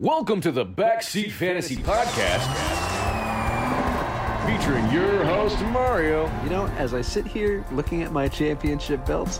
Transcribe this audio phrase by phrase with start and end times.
[0.00, 2.42] Welcome to the Backseat Fantasy Podcast,
[4.44, 6.28] featuring your host, Mario.
[6.42, 9.38] You know, as I sit here looking at my championship belts,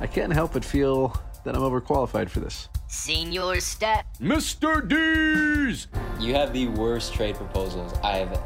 [0.00, 2.68] I can't help but feel that I'm overqualified for this.
[2.88, 4.04] Senior step.
[4.20, 4.86] Mr.
[4.88, 5.86] D's,
[6.18, 8.36] You have the worst trade proposals I've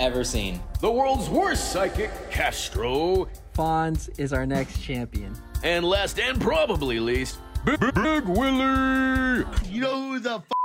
[0.00, 0.60] ever seen.
[0.80, 5.32] the world's worst psychic, Castro, Fonz is our next champion.
[5.62, 9.44] and last and probably least, Big, Big Willie.
[9.70, 10.56] You know who the f***ing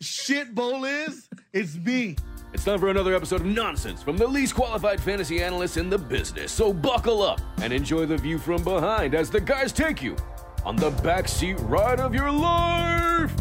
[0.00, 1.28] shit bowl is?
[1.52, 2.16] It's me.
[2.52, 5.98] It's time for another episode of nonsense from the least qualified fantasy analysts in the
[5.98, 6.50] business.
[6.50, 10.16] So buckle up and enjoy the view from behind as the guys take you
[10.64, 13.32] on the backseat ride of your life.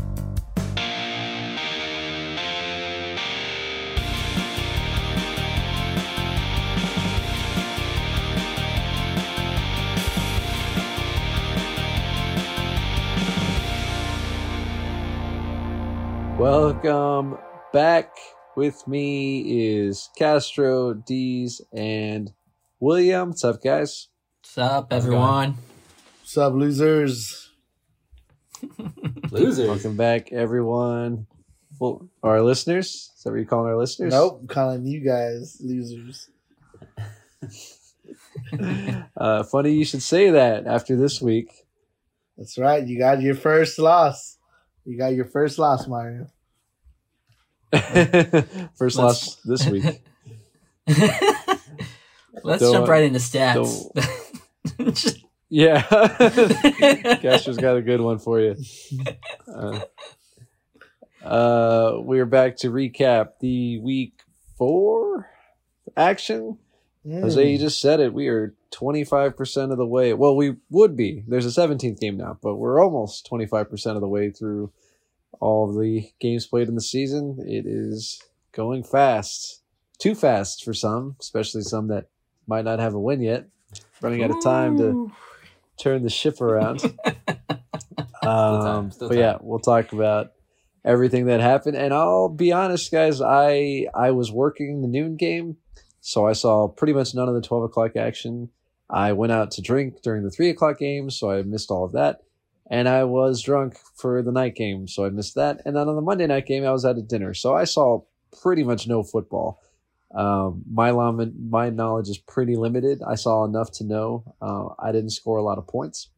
[16.39, 17.37] Welcome
[17.73, 18.15] back.
[18.55, 22.31] With me is Castro, Dees, and
[22.79, 23.31] William.
[23.31, 24.07] What's up, guys?
[24.41, 25.57] What's up, everyone?
[26.21, 27.51] What's up, losers?
[29.31, 29.67] Losers.
[29.67, 31.27] Welcome back, everyone.
[31.77, 33.11] Well, our listeners.
[33.17, 34.13] Is that what you're calling our listeners?
[34.13, 36.29] Nope, I'm calling you guys losers.
[39.17, 41.51] Uh, funny you should say that after this week.
[42.37, 42.87] That's right.
[42.87, 44.37] You got your first loss.
[44.85, 46.27] You got your first loss, Mario.
[48.77, 49.83] First Let's- loss this week.
[52.43, 53.89] Let's Don't- jump right into stats.
[55.51, 55.81] Yeah.
[55.81, 58.55] Castro's got a good one for you.
[59.51, 59.79] Uh,
[61.23, 64.21] uh, we're back to recap the week
[64.59, 65.27] four
[65.97, 66.59] action.
[67.03, 67.21] Mm.
[67.21, 68.13] Jose, you just said it.
[68.13, 70.13] We are 25% of the way.
[70.13, 71.23] Well, we would be.
[71.27, 74.71] There's a 17th game now, but we're almost 25% of the way through
[75.39, 77.37] all the games played in the season.
[77.45, 78.21] It is
[78.51, 79.61] going fast.
[79.97, 82.07] Too fast for some, especially some that
[82.47, 83.47] might not have a win yet.
[84.01, 85.11] Running out of time to
[85.77, 86.81] turn the ship around.
[88.21, 90.33] Um, still but yeah, we'll talk about
[90.85, 91.75] everything that happened.
[91.77, 95.57] And I'll be honest, guys, I I was working the noon game,
[96.01, 98.49] so I saw pretty much none of the twelve o'clock action.
[98.89, 101.91] I went out to drink during the three o'clock game, so I missed all of
[101.93, 102.21] that.
[102.69, 105.61] And I was drunk for the night game, so I missed that.
[105.65, 108.03] And then on the Monday night game, I was at a dinner, so I saw
[108.41, 109.59] pretty much no football.
[110.13, 113.01] Um, my my knowledge is pretty limited.
[113.05, 116.09] I saw enough to know uh, I didn't score a lot of points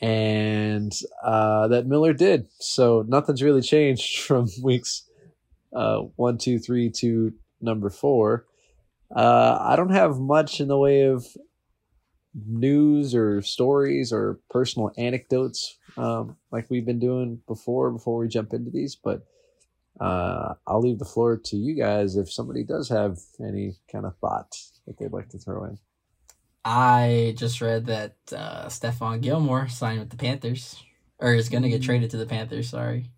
[0.00, 2.48] and uh, that Miller did.
[2.58, 5.04] So nothing's really changed from weeks
[5.74, 8.46] uh, one, two, three to number four.
[9.14, 11.26] Uh, I don't have much in the way of
[12.34, 18.52] news or stories or personal anecdotes um, like we've been doing before before we jump
[18.52, 19.22] into these, but
[20.00, 24.16] uh, I'll leave the floor to you guys if somebody does have any kind of
[24.18, 25.78] thought that they'd like to throw in.
[26.64, 30.82] I just read that uh, Stephon Gilmore signed with the Panthers,
[31.18, 32.70] or is going to get traded to the Panthers.
[32.70, 33.10] Sorry,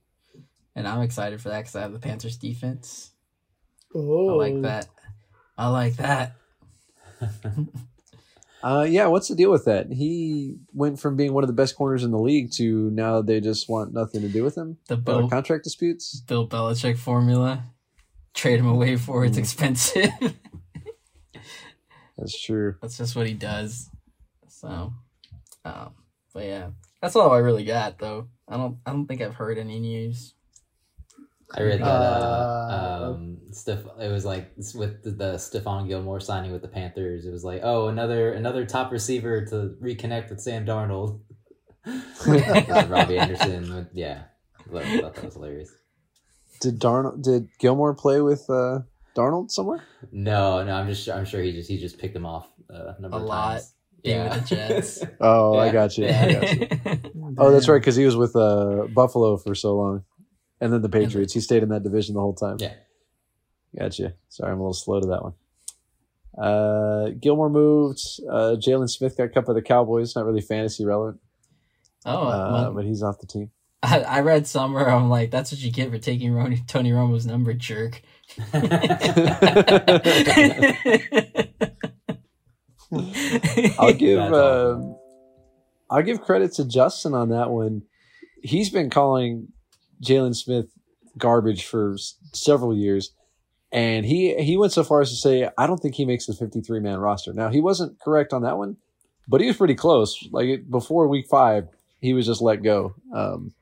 [0.74, 3.12] and I'm excited for that because I have the Panthers defense.
[3.94, 4.88] Oh, I like that.
[5.58, 6.36] I like that.
[8.62, 9.90] Uh, yeah, what's the deal with that?
[9.92, 13.40] He went from being one of the best corners in the league to now they
[13.40, 14.78] just want nothing to do with him.
[14.86, 16.20] The Uh, Bill contract disputes.
[16.20, 17.64] Bill Belichick formula.
[18.34, 19.40] Trade him away for it's Mm.
[19.40, 20.10] expensive.
[22.16, 22.76] That's true.
[22.80, 23.90] That's just what he does.
[24.48, 24.92] So,
[25.64, 25.94] um,
[26.32, 28.28] but yeah, that's all I really got though.
[28.46, 30.34] I don't, I don't think I've heard any news.
[31.54, 31.86] I read that.
[31.86, 36.68] Uh, Uh, um, Steph, it was like with the, the Stephon Gilmore signing with the
[36.68, 37.26] Panthers.
[37.26, 41.20] It was like, oh, another another top receiver to reconnect with Sam Darnold.
[42.26, 43.88] And Robbie Anderson.
[43.92, 44.22] Yeah,
[44.74, 45.70] I thought that was hilarious.
[46.60, 47.22] Did Darnold?
[47.22, 48.80] Did Gilmore play with uh,
[49.16, 49.82] Darnold somewhere?
[50.12, 53.00] No, no, I'm just I'm sure he just he just picked him off uh, a
[53.02, 53.52] number A of lot.
[53.54, 53.74] times.
[54.04, 55.04] Being with the Jets.
[55.20, 56.08] Oh, I got you.
[56.08, 56.68] I got you.
[57.38, 60.04] Oh, that's right, because he was with uh, Buffalo for so long,
[60.62, 61.34] and then the Patriots.
[61.34, 62.56] He stayed in that division the whole time.
[62.60, 62.72] Yeah.
[63.78, 64.14] Gotcha.
[64.28, 65.34] Sorry, I'm a little slow to that one.
[66.38, 68.00] Uh, Gilmore moved.
[68.30, 70.14] Uh, Jaylon Smith got cut by the Cowboys.
[70.16, 71.20] Not really fantasy relevant,
[72.06, 73.50] Oh, uh, well, but he's off the team.
[73.82, 74.88] I, I read somewhere.
[74.88, 78.00] I'm like, that's what you get for taking Ron- Tony Romo's number, jerk.
[83.78, 84.80] I'll give uh.
[85.90, 87.82] I'll give credit to Justin on that one.
[88.42, 89.48] He's been calling
[90.04, 90.66] Jaylon Smith
[91.18, 93.12] garbage for s- several years,
[93.70, 96.34] and he he went so far as to say I don't think he makes the
[96.34, 97.32] 53 man roster.
[97.32, 98.76] Now he wasn't correct on that one,
[99.28, 100.16] but he was pretty close.
[100.32, 101.68] Like before week five,
[102.00, 102.94] he was just let go.
[103.14, 103.52] Um,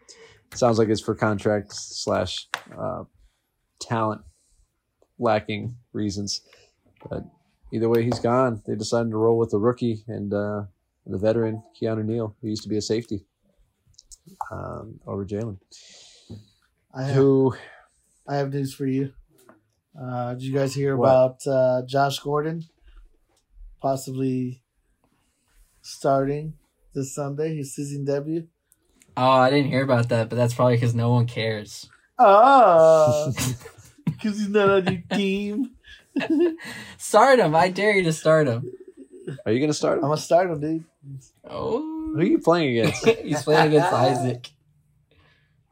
[0.55, 3.05] sounds like it's for contract slash uh,
[3.81, 4.23] talent
[5.19, 6.41] lacking reasons.
[7.09, 7.25] But
[7.73, 8.63] either way, he's gone.
[8.67, 10.63] They decided to roll with the rookie and uh,
[11.07, 13.25] the veteran Keanu Neal, who used to be a safety
[14.51, 15.59] um, over Jaylon.
[16.95, 17.55] I have, Who
[18.29, 19.13] I have news for you.
[20.01, 21.07] Uh, did you guys hear What?
[21.09, 22.65] about uh, Josh Gordon
[23.81, 24.63] possibly
[25.83, 26.55] starting
[26.95, 27.57] this Sunday?
[27.57, 28.49] His season debut.
[29.17, 31.89] Oh, I didn't hear about that, but that's probably because no one cares.
[32.19, 33.33] Oh,
[34.05, 35.71] because he's not on your team.
[36.99, 37.55] Start him.
[37.55, 38.71] I dare you to start him.
[39.47, 39.99] are you going to start?
[39.99, 40.05] Him?
[40.05, 40.85] I'm gonna start him, dude.
[41.49, 41.81] Oh,
[42.15, 43.07] Who are you playing against?
[43.07, 44.51] he's playing against Isaac.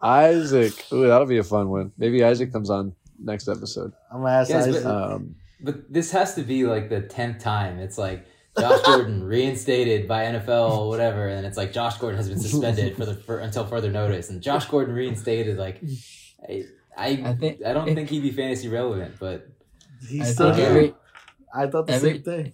[0.00, 0.72] Isaac.
[0.92, 1.92] Ooh, that'll be a fun one.
[1.98, 3.92] Maybe Isaac comes on next episode.
[4.12, 4.86] I'm gonna ask Yes, but- Isaac.
[4.86, 7.80] Um, But this has to be like the tenth time.
[7.80, 8.26] It's like
[8.58, 13.04] Josh Gordon reinstated by NFL, whatever, and it's like Josh Gordon has been suspended for
[13.06, 15.56] the for, until further notice, and Josh Gordon reinstated.
[15.58, 15.82] Like,
[16.48, 16.64] I,
[16.96, 19.48] I, I think I don't think he'd be fantasy relevant, but
[20.08, 20.68] he's I still think here.
[20.68, 20.94] every
[21.52, 22.52] I thought the every- same thing.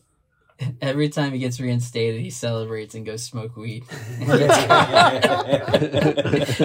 [0.81, 3.85] every time he gets reinstated, he celebrates and goes smoke weed.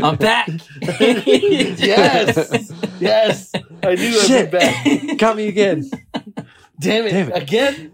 [0.02, 0.50] I'm back.
[1.00, 3.52] yes, yes.
[3.84, 5.18] I knew I'd be back.
[5.18, 5.90] got me again.
[6.80, 7.44] Damn it, Damn it.
[7.44, 7.92] again.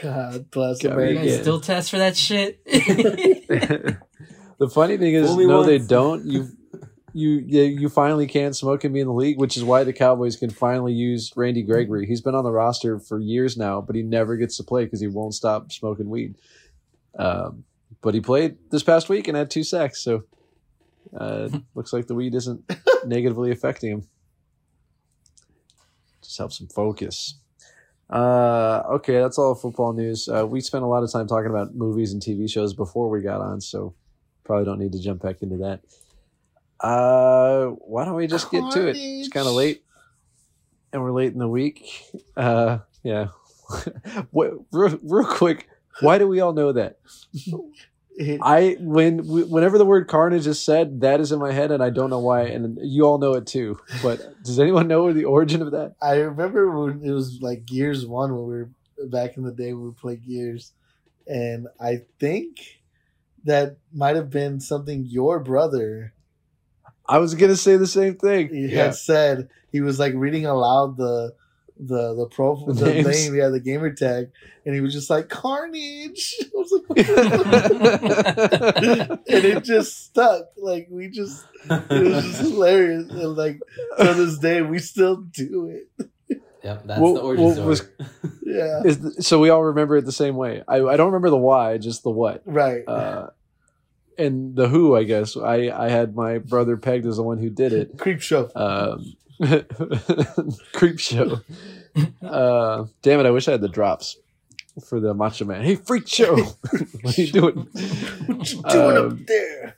[0.00, 1.30] God bless Got me You America.
[1.30, 2.64] guys still test for that shit?
[2.66, 3.98] the
[4.72, 6.24] funny thing is, Only no, they don't.
[6.26, 6.48] You,
[7.12, 10.36] you, you finally can't smoke and be in the league, which is why the Cowboys
[10.36, 12.06] can finally use Randy Gregory.
[12.06, 15.00] He's been on the roster for years now, but he never gets to play because
[15.00, 16.36] he won't stop smoking weed.
[17.18, 17.64] Um,
[18.02, 20.24] but he played this past week and had two sacks, so
[21.16, 22.62] uh, looks like the weed isn't
[23.04, 24.08] negatively affecting him.
[26.22, 27.36] Just helps him focus.
[28.08, 30.28] Uh, okay, that's all football news.
[30.28, 33.20] Uh, we spent a lot of time talking about movies and TV shows before we
[33.20, 33.94] got on, so
[34.44, 35.80] probably don't need to jump back into that.
[36.82, 38.96] Uh, why don't we just get to it?
[38.96, 39.84] It's kind of late,
[40.92, 41.86] and we're late in the week.
[42.36, 43.28] Uh, yeah.
[44.30, 45.68] what, real, real quick,
[46.00, 46.98] why do we all know that?
[48.42, 51.90] I when whenever the word carnage is said, that is in my head, and I
[51.90, 52.42] don't know why.
[52.42, 53.78] And you all know it too.
[54.02, 55.94] But does anyone know the origin of that?
[56.02, 58.70] I remember when it was like Gears One when we were
[59.08, 60.72] back in the day when we played Gears,
[61.26, 62.80] and I think
[63.44, 66.12] that might have been something your brother
[67.10, 68.48] I was gonna say the same thing.
[68.54, 68.84] he Yeah.
[68.84, 69.48] had said.
[69.72, 71.34] He was like reading aloud the
[71.78, 73.06] the the profile The the names.
[73.08, 74.30] name, yeah, the gamer tag,
[74.66, 76.36] and he was just like Carnage.
[76.42, 77.04] I was like, what the
[79.08, 79.20] fuck?
[79.28, 80.46] and it just stuck.
[80.56, 83.08] Like we just, it was just hilarious.
[83.10, 83.60] And like
[83.98, 85.88] to this day, we still do it.
[86.62, 87.68] yep, that's Well- the origin well, story.
[87.68, 87.88] was-
[88.44, 90.64] Yeah, Is th- so we all remember it the same way.
[90.66, 92.42] I, I don't remember the why, just the what.
[92.44, 92.82] right.
[92.86, 93.28] Uh,
[94.20, 95.36] and the who, I guess.
[95.36, 97.98] I, I had my brother pegged as the one who did it.
[97.98, 98.50] Creep show.
[98.54, 99.14] Um,
[100.72, 101.40] creep show.
[102.22, 103.26] Uh, damn it!
[103.26, 104.16] I wish I had the drops
[104.88, 105.62] for the Macho Man.
[105.64, 106.36] Hey, freak show!
[106.36, 107.56] what are you doing?
[108.26, 109.76] What you doing Um, up there?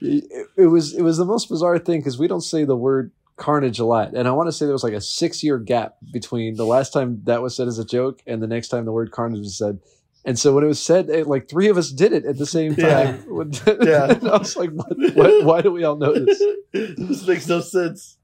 [0.00, 3.12] it, it was it was the most bizarre thing because we don't say the word
[3.36, 5.96] carnage a lot and i want to say there was like a six year gap
[6.12, 8.92] between the last time that was said as a joke and the next time the
[8.92, 9.78] word carnage was said
[10.24, 12.46] and so when it was said it, like three of us did it at the
[12.46, 13.24] same time
[13.82, 14.10] Yeah.
[14.10, 17.60] and i was like what, what, why do we all know this this makes no
[17.60, 18.18] sense.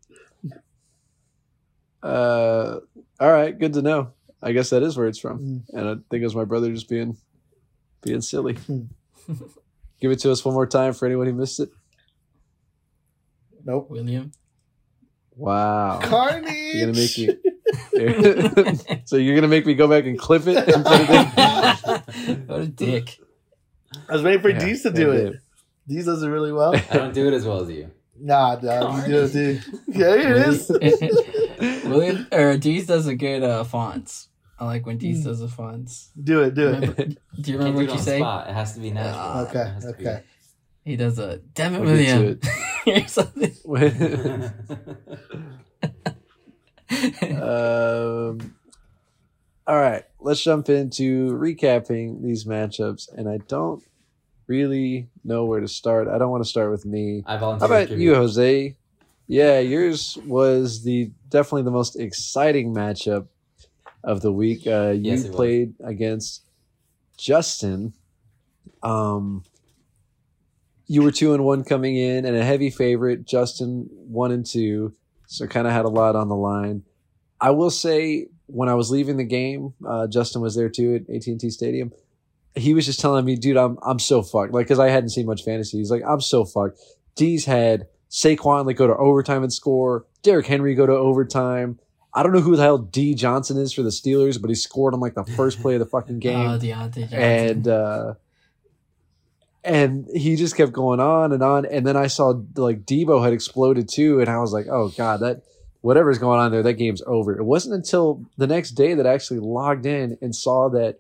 [2.03, 2.79] uh
[3.21, 4.13] all right good to know
[4.43, 5.63] i guess that is where it's from Mm.
[5.71, 7.17] and i think it was my brother just being
[8.03, 8.83] being silly Hmm.
[10.01, 11.71] give it to us one more time for anyone who missed it
[13.65, 13.91] Nope.
[13.91, 14.31] William.
[15.35, 16.75] wow Carnage.
[16.75, 17.46] You're gonna make me.
[19.05, 21.11] so you're gonna make me go back and clip it and put it
[22.29, 22.37] in.
[22.47, 23.19] what a dick.
[24.09, 25.19] I was waiting for Yeah, Deez to do yeah.
[25.31, 25.35] it.
[25.89, 26.75] Deez does it really well.
[26.75, 27.91] I don't do it as well as you.
[28.19, 29.65] Nah, nah, you do it, dude.
[29.89, 30.69] Yeah, it is.
[31.85, 34.29] William or Deez does a good uh, fonts.
[34.59, 35.05] I like when Hmm.
[35.07, 36.11] Deez does the fonts.
[36.23, 36.75] Do it, do it.
[36.81, 38.19] Remember, do you remember do what you on say?
[38.19, 38.49] spot.
[38.49, 39.15] It has to be natural.
[39.19, 40.07] Ah, Okay, It has to be.
[40.09, 40.23] okay.
[40.85, 42.41] He does a damn it, I'll get to
[42.87, 43.05] William.
[43.05, 43.53] or something.
[46.91, 48.55] Um,
[49.67, 53.83] all right, let's jump into recapping these matchups, and I don't
[54.47, 56.09] really know where to start.
[56.09, 57.25] I don't want to start with me.
[57.27, 57.69] I volunteer.
[57.69, 58.77] How about you, Jose?
[59.27, 63.27] Yeah, yours was the definitely the most exciting matchup
[64.05, 64.67] of the week.
[64.67, 65.37] Uh, you Yes, it was.
[65.37, 66.45] played against
[67.19, 67.93] Justin.
[68.85, 69.43] Um,
[70.87, 73.25] you were two and one coming in, and a heavy favorite.
[73.25, 74.95] Justin one and two,
[75.27, 76.83] so kind of had a lot on the line.
[77.41, 81.15] I will say, when I was leaving the game, uh, Justin was there too at
[81.15, 81.93] AT and T Stadium.
[82.55, 85.27] He was just telling me, "Dude, I'm I'm so fucked." Like, because I hadn't seen
[85.27, 85.79] much fantasy.
[85.79, 86.79] He's like, "I'm so fucked."
[87.15, 90.07] D's had Saquon like go to overtime and score.
[90.23, 91.79] Derrick Henry go to overtime.
[92.15, 94.95] I don't know who the hell D Johnson is for the Steelers, but he scored
[94.95, 96.49] on like the first play of the fucking game.
[96.49, 97.19] Oh, Diontae Johnson.
[97.19, 98.15] and uh
[99.67, 101.67] and he just kept going on and on.
[101.67, 104.21] And then i saw like deebo had exploded too.
[104.21, 105.43] And i was like oh god that
[105.81, 107.37] whatever's going on there that game's over.
[107.37, 110.99] It wasn't until the next day that i actually logged in and saw that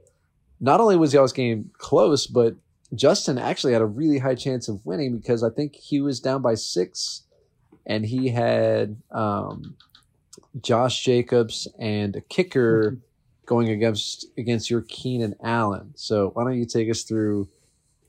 [0.60, 2.54] not only was y'all's game close but
[2.94, 6.40] justin actually had a really high chance of winning because i think he was down
[6.40, 7.22] by six
[7.84, 9.76] and he had um
[10.62, 12.96] josh jacobs and a kicker
[13.46, 15.92] going against against your Keenan Allen.
[15.94, 17.48] So why don't you take us through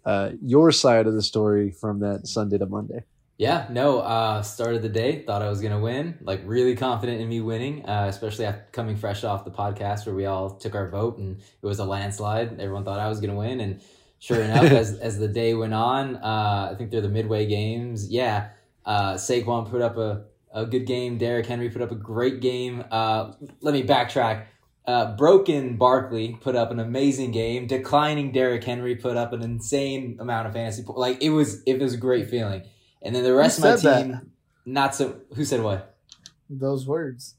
[0.08, 3.04] uh, your side of the story from that Sunday to Monday?
[3.38, 7.22] Yeah, no, uh, started the day, thought I was going to win, like really confident
[7.22, 10.74] in me winning, uh, especially after coming fresh off the podcast where we all took
[10.74, 12.60] our vote and it was a landslide.
[12.60, 13.60] Everyone thought I was going to win.
[13.60, 13.82] And
[14.18, 18.10] sure enough, as, as the day went on, uh, I think they're the midway games.
[18.10, 18.50] Yeah,
[18.86, 20.24] uh, Saquon put up a,
[20.54, 21.18] a good game.
[21.18, 22.86] Derrick Henry put up a great game.
[22.90, 24.46] Uh, let me backtrack.
[24.88, 27.68] Uh, broken Barkley put up an amazing game.
[27.68, 30.84] Declining Derrick Henry put up an insane amount of fantasy.
[30.84, 32.64] Po- like it was, it was a great feeling.
[33.02, 34.24] And then the rest of my team, that?
[34.66, 35.20] not so.
[35.36, 35.98] Who said what?
[36.50, 37.36] Those words.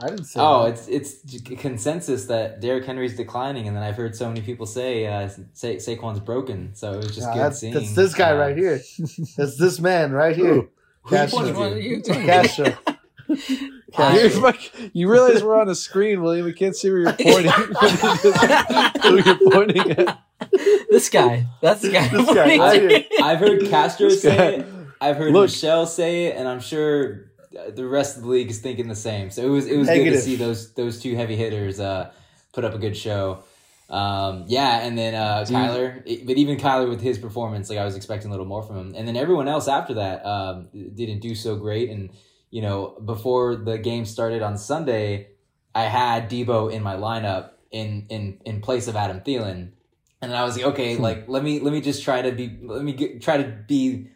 [0.00, 0.40] I didn't say.
[0.40, 0.88] Oh, that.
[0.88, 5.06] it's it's consensus that Derrick Henry's declining, and then I've heard so many people say
[5.06, 6.74] uh, Sa- Saquon's broken.
[6.74, 7.74] So it was just Nah, good that's, seeing.
[7.74, 8.80] that's this guy uh, right here.
[9.36, 10.54] That's this man right here.
[10.54, 10.68] Who?
[11.02, 11.52] Who Castro.
[11.52, 11.82] one to?
[11.82, 12.00] you?
[12.00, 12.72] Castro.
[13.96, 14.60] I- You're fuck-
[14.92, 16.44] you realize we're on a screen, William.
[16.44, 17.50] We can't see where you're pointing.
[19.02, 20.18] who you're pointing at.
[20.90, 21.46] this guy.
[21.62, 22.08] That's the guy.
[22.08, 22.88] This guy pointing right to.
[22.88, 23.04] here.
[23.22, 24.66] I've heard Castro This say guy- it.
[25.00, 25.44] I've heard Look.
[25.44, 28.96] Michelle say it, and I'm sure uh, the rest of the league is thinking the
[28.96, 29.30] same.
[29.30, 32.10] So it was it was good to see those those two heavy hitters uh,
[32.52, 33.44] put up a good show.
[33.88, 35.56] Um, yeah, and then uh, Dude.
[35.56, 38.62] Kyler, it- but even Kyler with his performance, like I was expecting a little more
[38.62, 38.94] from him.
[38.96, 41.88] And then everyone else after that um, didn't do so great.
[41.90, 42.10] And
[42.50, 45.28] you know, before the game started on Sunday,
[45.74, 49.72] I had Deebo in my lineup in in in place of Adam Thielen,
[50.20, 52.82] and I was like, okay, like let me let me just try to be let
[52.82, 54.08] me get, try to be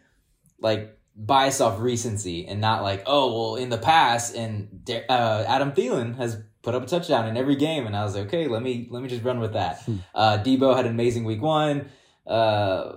[0.59, 5.71] like bias off recency and not like oh well in the past and uh, Adam
[5.71, 8.63] Thielen has put up a touchdown in every game and I was like okay let
[8.63, 9.83] me let me just run with that.
[10.15, 11.89] Uh, Deebo had an amazing week one.
[12.25, 12.93] Uh,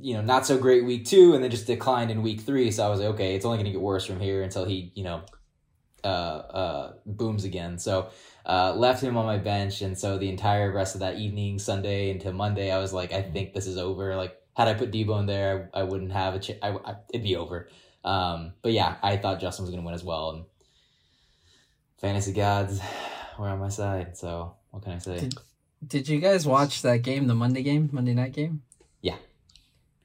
[0.00, 2.70] you know, not so great week two, and then just declined in week three.
[2.70, 4.92] So I was like, okay, it's only going to get worse from here until he,
[4.94, 5.22] you know,
[6.02, 7.78] uh, uh, booms again.
[7.78, 8.08] So
[8.46, 12.10] uh, left him on my bench, and so the entire rest of that evening, Sunday
[12.10, 14.16] into Monday, I was like, I think this is over.
[14.16, 16.58] Like, had I put Deebo in there, I, I wouldn't have a chance.
[16.62, 17.68] I, I, it'd be over.
[18.04, 20.44] Um, but yeah, I thought Justin was going to win as well, and
[22.00, 22.80] fantasy gods
[23.38, 24.16] were on my side.
[24.16, 25.18] So what can I say?
[25.20, 25.34] Did-
[25.86, 28.62] Did you guys watch that game, the Monday game, Monday night game?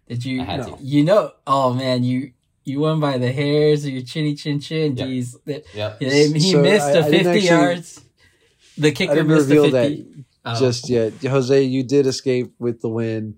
[0.07, 0.15] Yeah.
[0.15, 0.41] Did you?
[0.41, 0.75] I had No.
[0.75, 0.83] to.
[0.83, 2.31] You know, oh man, you
[2.63, 4.95] you won by the hairs of your chinny chin chin.
[4.97, 5.07] Yep.
[5.07, 5.99] Jeez, That- Yep.
[5.99, 8.01] he he So missed I- a I didn't fifty actually- yards.
[8.77, 10.25] The I kicker didn't missed a reveal that fifty.
[10.45, 10.59] Oh.
[10.59, 11.13] just yet.
[11.23, 13.35] Jose, you did escape with the win,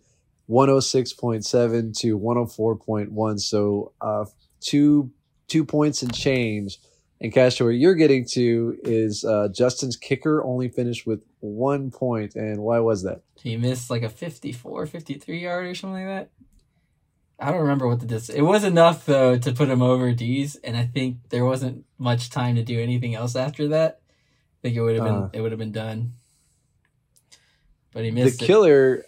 [0.47, 3.37] one hundred six point seven to one hundred four point one.
[3.37, 4.25] So uh,
[4.61, 5.11] two
[5.47, 6.79] two points and change.
[7.19, 12.35] And Castro, where you're getting to is uh, Justin's kicker only finished with one point,
[12.35, 13.21] and why was that?
[13.41, 16.29] He missed like a 54, 53 yard or something like that.
[17.39, 18.37] I don't remember what the distance.
[18.37, 22.29] It was enough though to put him over D's, and I think there wasn't much
[22.31, 23.99] time to do anything else after that.
[24.01, 25.29] I think it would have been Uh.
[25.33, 26.13] it would have been done.
[27.93, 28.45] But he the missed it.
[28.45, 29.03] killer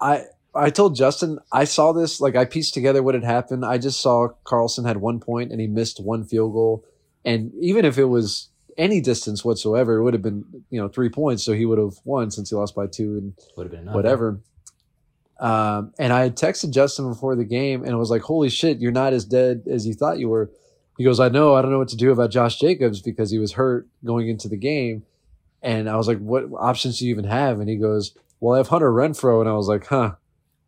[0.00, 0.24] i
[0.54, 4.00] i told justin i saw this like i pieced together what had happened i just
[4.00, 6.84] saw carlson had one point and he missed one field goal
[7.24, 11.08] and even if it was any distance whatsoever it would have been you know three
[11.08, 13.80] points so he would have won since he lost by two and Would have been
[13.82, 13.94] enough.
[13.94, 14.40] whatever
[15.40, 18.78] um, and i had texted justin before the game and I was like holy shit
[18.78, 20.50] you're not as dead as you thought you were.
[20.98, 23.38] He goes i know i don't know what to do about josh jacobs because he
[23.38, 25.04] was hurt going into the game.
[25.62, 27.58] And i was like what options do you even have?
[27.58, 29.40] And he goes well i have hunter renfrow.
[29.40, 30.16] And i was like huh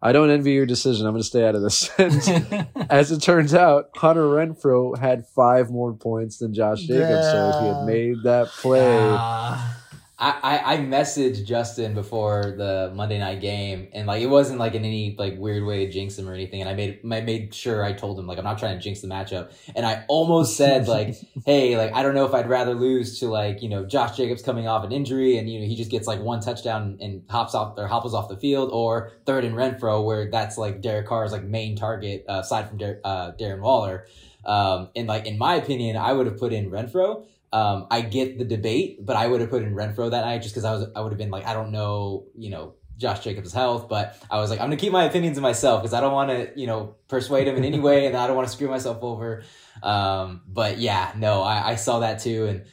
[0.00, 1.06] i don't envy your decision.
[1.06, 1.90] I'm going to stay out of this.
[1.98, 7.50] And as it turns out hunter renfrow had five more points than josh jacobs so
[7.54, 8.98] if he had made that play.
[9.10, 9.81] Ah.
[10.22, 14.74] I, I, I messaged Justin before the Monday night game, and like it wasn't like
[14.74, 16.60] in any like weird way to jinx him or anything.
[16.60, 19.00] And I made I made sure I told him like I'm not trying to jinx
[19.00, 19.52] the matchup.
[19.74, 23.26] And I almost said like, hey, like I don't know if I'd rather lose to
[23.26, 26.06] like you know Josh Jacobs coming off an injury and you know he just gets
[26.06, 30.04] like one touchdown and hops off or hopples off the field, or third and Renfrow
[30.04, 34.06] where that's like Derek Carr's like main target uh, aside from Der- uh, Darren Waller.
[34.44, 37.26] Um, and like in my opinion, I would have put in Renfrow.
[37.52, 40.54] Um, I get the debate, but I would have put in Renfrow that night just
[40.54, 43.52] because I was I would have been like I don't know, you know, Josh Jacobs'
[43.52, 46.12] health, but I was like, I'm gonna keep my opinions to myself because I don't
[46.14, 48.68] want to, you know, persuade him in any way, and I don't want to screw
[48.68, 49.42] myself over.
[49.82, 52.64] Um, but yeah, no, I, I saw that too, and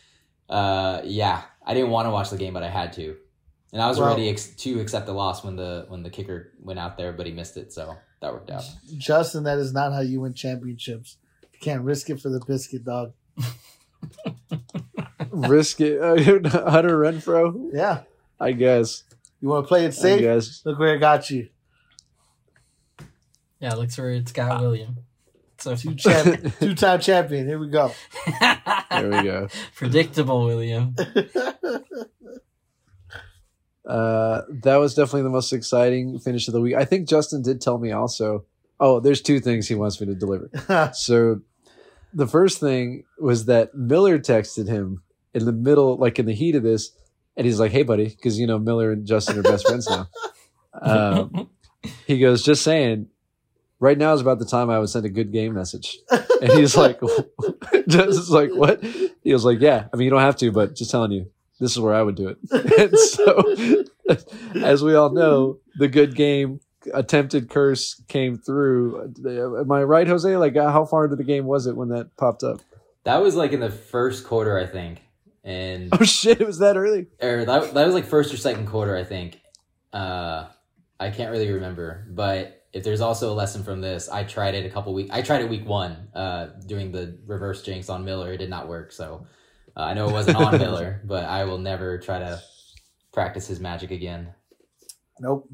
[0.50, 3.18] uh, yeah, I didn't want to watch the game, but I had to,
[3.74, 6.54] and I was Well- ready ex- to accept the loss when the when the kicker
[6.62, 8.64] went out there, but he missed it, so that worked out.
[8.98, 11.18] Justin, that is not how you win championships.
[11.54, 13.12] You can't risk it for the biscuit, dog.
[15.32, 16.16] Risk it, uh,
[16.72, 17.70] Hunter Renfrow.
[17.74, 18.02] Yeah.
[18.40, 19.04] I guess.
[19.42, 20.20] You want to play it I safe?
[20.22, 20.62] guess.
[20.66, 21.50] Look where it got you.
[23.60, 24.98] Yeah, looks where it's got William.
[25.58, 27.46] So Two champ, two time champion.
[27.46, 27.92] Here we go.
[28.90, 29.48] There we go.
[29.76, 30.96] predictable, William.
[33.86, 36.76] Uh, that was definitely the most exciting finish of the week.
[36.76, 38.46] I think Justin did tell me also.
[38.80, 40.50] Oh, there's two things he wants me to deliver.
[40.94, 41.42] So
[42.14, 46.56] the first thing was that Miller texted him in the middle, like in the heat
[46.56, 46.92] of this,
[47.38, 50.08] and he's like, "Hey, buddy," because you know Miller and Justin are best friends now.
[50.82, 51.50] Um,
[52.06, 53.08] he goes, "Just saying,
[53.80, 55.98] right now is about the time I would send a good game message."
[56.42, 57.00] And he's like,
[57.88, 58.82] "Just like what?"
[59.24, 61.72] He was like, "Yeah, I mean, you don't have to, but just telling you, this
[61.72, 62.38] is where I would do it."
[62.80, 66.60] and so, as we all know, the good game
[66.94, 69.14] attempted curse came through.
[69.60, 70.36] Am I right, Jose?
[70.38, 72.62] Like, uh, how far into the game was it when that popped up?
[73.04, 75.02] That was like in the first quarter, I think,
[75.44, 76.42] and Oh shit!
[76.42, 77.08] It was that early.
[77.22, 79.40] or that that was like first or second quarter, I think.
[79.94, 80.48] Uh,
[81.00, 84.66] I can't really remember, but if there's also a lesson from this, I tried it
[84.66, 85.10] a couple weeks.
[85.12, 88.34] I tried it week one, uh, doing the reverse jinx on Miller.
[88.34, 89.26] It did not work, so
[89.76, 92.42] uh, I know it wasn't on Miller, but I will never try to
[93.14, 94.34] practice his magic again.
[95.20, 95.50] nope.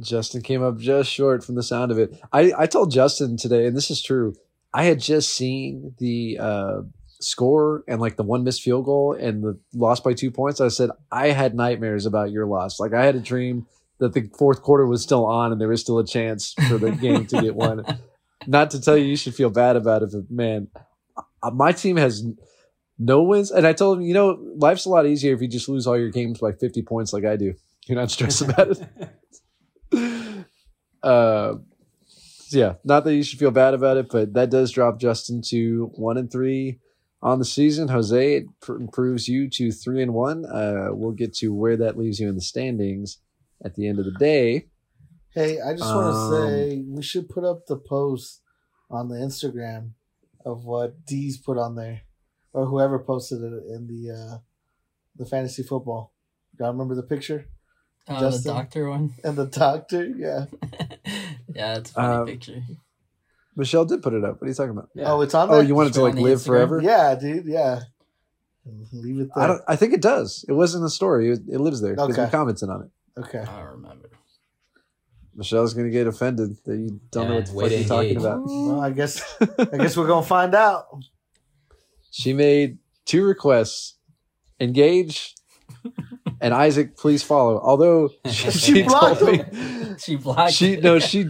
[0.00, 2.18] Justin came up just short from the sound of it.
[2.32, 4.34] I, I told Justin today, and this is true.
[4.72, 6.82] I had just seen the uh,
[7.20, 10.60] score and like the one missed field goal and the loss by two points.
[10.60, 12.80] I said I had nightmares about your loss.
[12.80, 13.66] Like I had a dream
[13.98, 16.90] that the fourth quarter was still on and there was still a chance for the
[16.90, 17.84] game to get won.
[18.46, 20.68] Not to tell you you should feel bad about it, but man,
[21.42, 22.26] uh, my team has
[22.98, 23.50] no wins.
[23.50, 25.98] And I told him, you know, life's a lot easier if you just lose all
[25.98, 27.54] your games by 50 points like I do.
[27.86, 28.82] You're not stressed about it.
[31.04, 31.54] uh,
[32.50, 35.90] yeah, not that you should feel bad about it, but that does drop Justin to
[35.94, 36.78] one and three
[37.22, 37.88] on the season.
[37.88, 40.44] Jose it pr- improves you to three and one.
[40.44, 43.18] Uh, we'll get to where that leaves you in the standings
[43.64, 44.68] at the end of the day.
[45.34, 48.40] Hey, I just want to Um, say we should put up the post
[48.90, 49.90] on the Instagram
[50.44, 52.02] of what D's put on there,
[52.52, 54.38] or whoever posted it in the uh,
[55.16, 56.12] the fantasy football.
[56.58, 57.48] Y'all remember the picture
[58.08, 59.14] Oh, the doctor one.
[59.24, 60.04] and the doctor?
[60.06, 60.46] Yeah.
[61.54, 62.62] yeah, it's a funny Um, picture.
[63.56, 64.40] Michelle did put it up.
[64.40, 64.90] What are you talking about?
[64.94, 65.12] Yeah.
[65.12, 66.46] Oh, it's on Oh, you want it to like live Instagram?
[66.46, 66.80] forever?
[66.82, 67.46] Yeah, dude.
[67.46, 67.80] Yeah.
[68.92, 69.44] Leave it there.
[69.44, 69.62] I don't.
[69.68, 70.44] I think it does.
[70.48, 71.30] It wasn't a story.
[71.30, 72.24] It, it lives there because Okay.
[72.24, 73.20] we commented on it.
[73.20, 73.38] okay.
[73.40, 74.10] I don't remember.
[75.36, 78.42] Michelle's gonna get offended that you don't Yeah, know what the fuck you're talking about.
[78.46, 80.86] Well, I guess I guess we're gonna find out.
[82.10, 83.94] She made two requests:
[84.60, 85.34] engage
[86.40, 87.60] and Isaac, please follow.
[87.60, 89.42] Although she, She blocked me,
[89.98, 90.52] She blocked.
[90.52, 91.26] she no, she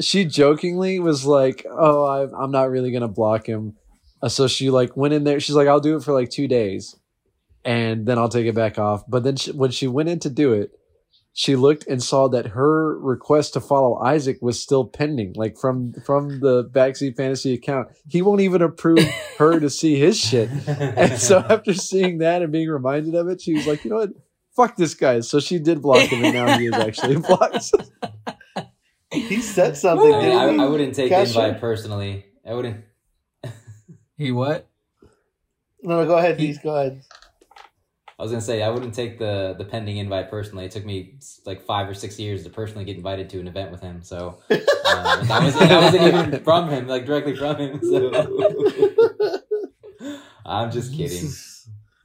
[0.00, 3.76] she jokingly was like, "Oh, I, I'm not really gonna block him."
[4.22, 5.40] Uh, so she like went in there.
[5.40, 6.96] She's like, "I'll do it for like two days,
[7.64, 10.30] and then I'll take it back off." But then she, when she went in to
[10.30, 10.70] do it,
[11.32, 15.92] she looked and saw that her request to follow Isaac was still pending, like from
[16.04, 17.88] from the backseat fantasy account.
[18.08, 18.98] He won't even approve
[19.38, 20.48] her to see his shit.
[20.66, 23.96] And so after seeing that and being reminded of it, she was like, you know
[23.98, 24.10] what?
[24.54, 25.20] Fuck this guy.
[25.20, 27.72] So she did block him, and now he is actually blocked.
[29.10, 30.12] He said something.
[30.12, 30.64] I, mean, I.
[30.64, 31.26] I wouldn't take the Casher?
[31.26, 32.26] invite personally.
[32.46, 32.84] I wouldn't.
[34.16, 34.68] He what?
[35.82, 36.58] No, no, go ahead, D's.
[36.58, 37.02] Go ahead.
[38.16, 40.64] I was gonna say I wouldn't take the the pending invite personally.
[40.64, 43.72] It took me like five or six years to personally get invited to an event
[43.72, 44.02] with him.
[44.02, 44.56] So um,
[45.26, 47.80] that was that wasn't even from him, like directly from him.
[47.82, 48.12] So
[50.46, 51.30] I'm just kidding.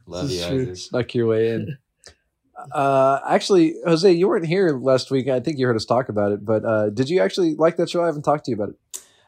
[0.08, 0.62] Love you, is true.
[0.62, 0.78] Isaac.
[0.78, 1.78] Snuck your way in.
[2.72, 5.28] Uh, actually, Jose, you weren't here last week.
[5.28, 7.90] I think you heard us talk about it, but uh, did you actually like that
[7.90, 8.04] show?
[8.04, 8.76] I haven't talked to you about it.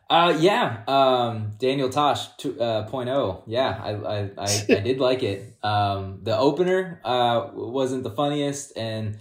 [0.09, 0.83] Uh, yeah.
[0.89, 3.43] Um, Daniel Tosh two, uh, point oh.
[3.47, 5.55] Yeah, I, I, I, I did like it.
[5.63, 9.17] Um, the opener uh, wasn't the funniest, and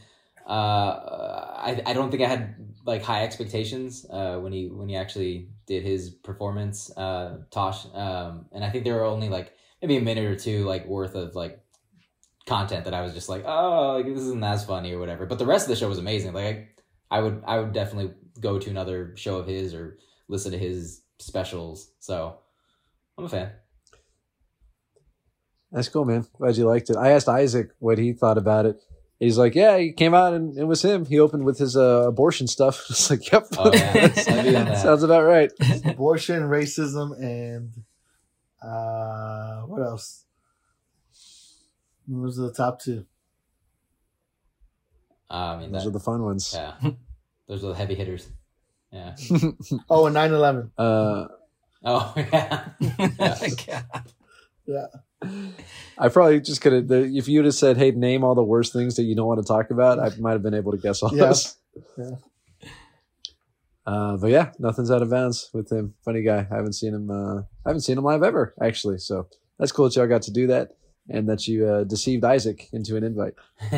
[0.48, 4.96] uh, I, I don't think I had like high expectations uh, when he when he
[4.96, 6.90] actually did his performance.
[6.96, 10.64] Uh, Tosh, um, and I think there were only like maybe a minute or two
[10.64, 11.62] like worth of like
[12.50, 15.24] content that I was just like, oh, like, this isn't as funny or whatever.
[15.26, 16.32] But the rest of the show was amazing.
[16.34, 16.46] Like
[17.10, 20.58] I, I would I would definitely go to another show of his or listen to
[20.58, 21.90] his specials.
[22.00, 22.38] So
[23.16, 23.50] I'm a fan.
[25.72, 26.26] That's cool, man.
[26.38, 26.96] Glad you liked it.
[26.96, 28.76] I asked Isaac what he thought about it,
[29.20, 31.04] He's like, yeah, he came out and it was him.
[31.04, 32.86] He opened with his uh, abortion stuff.
[32.90, 34.08] It's like, yep, Oh, yeah.
[34.08, 34.78] Heavy on that.
[34.78, 35.52] sounds about right.
[35.84, 37.70] Abortion, racism, and
[38.62, 40.24] uh, what else?
[42.12, 43.06] Those are the top two.
[45.30, 46.52] Uh, I mean, Those that, are the fun ones.
[46.54, 46.74] yeah,
[47.48, 48.28] those are the heavy hitters.
[48.92, 49.14] Yeah.
[49.88, 50.72] Oh, and 9 11.
[50.76, 51.26] Uh,
[51.84, 52.68] Oh yeah.
[54.66, 54.86] Yeah.
[55.96, 56.90] I probably just could have.
[56.90, 59.46] If you'd have said, "Hey, name all the worst things that you don't want to
[59.46, 61.26] talk about," I might have been able to guess all Yeah.
[61.26, 61.56] those.
[61.96, 62.10] Yeah.
[63.86, 65.94] Uh, but yeah, nothing's out of bounds with him.
[66.04, 66.46] Funny guy.
[66.50, 67.10] I haven't seen him.
[67.10, 68.98] Uh, I haven't seen him live ever, actually.
[68.98, 69.26] So
[69.58, 70.72] that's cool that y'all got to do that,
[71.08, 73.34] and that you uh, deceived Isaac into an invite.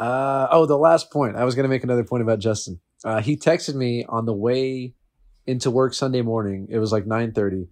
[0.00, 1.36] Uh, oh, the last point.
[1.36, 2.80] I was going to make another point about Justin.
[3.04, 4.94] Uh, he texted me on the way
[5.46, 6.68] into work Sunday morning.
[6.70, 7.68] It was like nine thirty,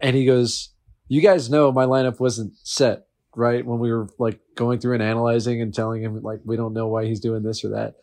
[0.00, 0.70] and he goes,
[1.08, 3.66] "You guys know my lineup wasn't set, right?
[3.66, 6.86] When we were like going through and analyzing and telling him like we don't know
[6.86, 7.94] why he's doing this or that."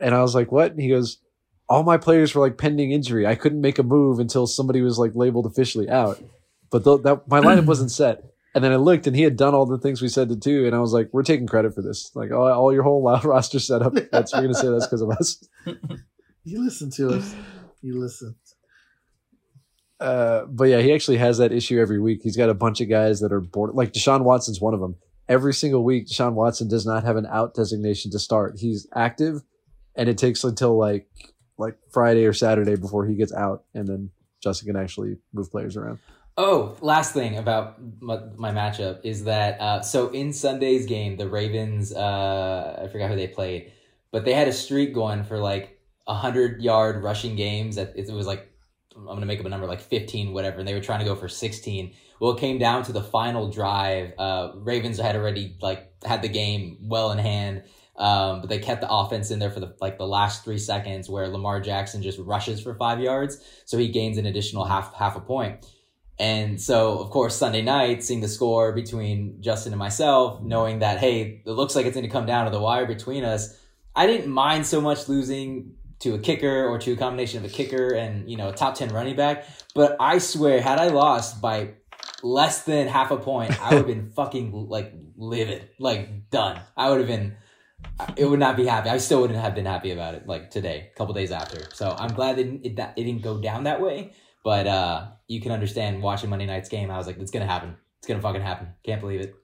[0.00, 1.18] And I was like, "What?" And he goes,
[1.68, 3.26] "All my players were like pending injury.
[3.26, 6.18] I couldn't make a move until somebody was like labeled officially out,
[6.70, 9.54] but th- that my lineup wasn't set." And then I looked, and he had done
[9.54, 11.82] all the things we said to do, and I was like, "We're taking credit for
[11.82, 12.10] this.
[12.14, 13.94] Like all, all your whole loud roster setup.
[14.10, 15.46] That's you're gonna say that's because of us."
[16.44, 17.34] You listen to us.
[17.82, 18.34] You listen.
[20.00, 22.20] Uh, but yeah, he actually has that issue every week.
[22.22, 23.74] He's got a bunch of guys that are bored.
[23.74, 24.96] Like Deshaun Watson's one of them.
[25.28, 28.54] Every single week, Deshaun Watson does not have an out designation to start.
[28.58, 29.42] He's active,
[29.94, 31.06] and it takes until like
[31.58, 34.10] like Friday or Saturday before he gets out, and then
[34.42, 35.98] Justin can actually move players around.
[36.42, 41.28] Oh, last thing about my, my matchup is that uh, so in Sunday's game, the
[41.28, 43.70] Ravens, uh, I forgot who they played,
[44.10, 47.76] but they had a streak going for like a hundred yard rushing games.
[47.76, 48.50] It was like
[48.96, 51.14] I'm gonna make up a number like 15, whatever, and they were trying to go
[51.14, 51.92] for 16.
[52.20, 54.14] Well, it came down to the final drive.
[54.16, 57.64] Uh, Ravens had already like had the game well in hand.
[57.96, 61.10] Um, but they kept the offense in there for the like the last three seconds
[61.10, 65.16] where Lamar Jackson just rushes for five yards, so he gains an additional half half
[65.16, 65.66] a point.
[66.20, 70.98] And so, of course, Sunday night, seeing the score between Justin and myself, knowing that,
[70.98, 73.58] hey, it looks like it's going to come down to the wire between us,
[73.96, 77.52] I didn't mind so much losing to a kicker or to a combination of a
[77.52, 79.46] kicker and, you know, a top 10 running back.
[79.74, 81.70] But I swear, had I lost by
[82.22, 86.60] less than half a point, I would have been fucking like livid, like done.
[86.76, 87.34] I would have been,
[88.18, 88.90] it would not be happy.
[88.90, 91.66] I still wouldn't have been happy about it like today, a couple days after.
[91.72, 94.12] So I'm glad it, it, that it didn't go down that way.
[94.42, 96.90] But uh, you can understand watching Monday night's game.
[96.90, 97.76] I was like, it's gonna happen.
[97.98, 98.68] It's gonna fucking happen.
[98.84, 99.34] Can't believe it.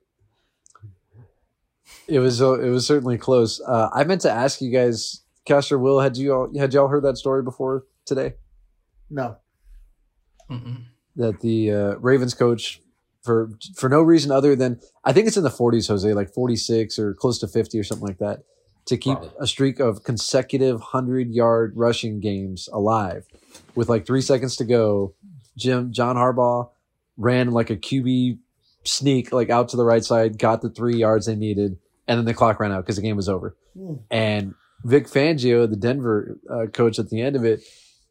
[2.09, 3.61] It was uh, it was certainly close.
[3.61, 7.05] Uh, I meant to ask you guys, Castro Will, had you all had y'all heard
[7.05, 8.35] that story before today?
[9.11, 9.37] No.
[10.51, 10.85] Mm-mm.
[11.17, 12.81] that the uh, Ravens coach
[13.23, 16.99] for for no reason other than I think it's in the 40s, Jose, like 46
[16.99, 18.45] or close to 50 or something like that,
[18.87, 19.37] to keep Probably.
[19.39, 23.27] a streak of consecutive hundred yard rushing games alive,
[23.75, 25.15] with like three seconds to go.
[25.57, 26.71] Jim John Harbaugh
[27.17, 28.39] ran like a QB
[28.85, 32.25] sneak like out to the right side, got the three yards they needed, and then
[32.25, 33.57] the clock ran out because the game was over.
[33.77, 33.95] Hmm.
[34.11, 37.63] And Vic Fangio, the Denver uh, coach, at the end of it,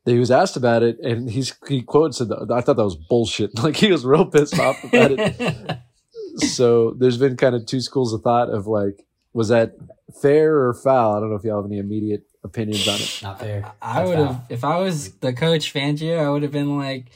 [0.06, 2.30] he was asked about it, and he's he quotes it.
[2.32, 3.52] I thought that was bullshit.
[3.64, 5.80] Like he was real pissed off about it.
[6.38, 9.76] So there's been kind of two schools of thought of like, was that
[10.22, 11.16] fair or foul?
[11.16, 13.20] I don't know if y'all have any immediate opinions on it.
[13.24, 13.74] Not fair.
[13.82, 17.08] I That's would have, if I was the coach Fangio, I would have been like,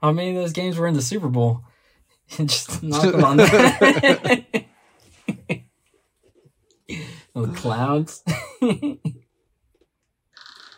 [0.00, 1.64] how many of those games were in the Super Bowl?
[2.38, 4.64] And just knock them on the
[7.34, 8.24] Little clowns.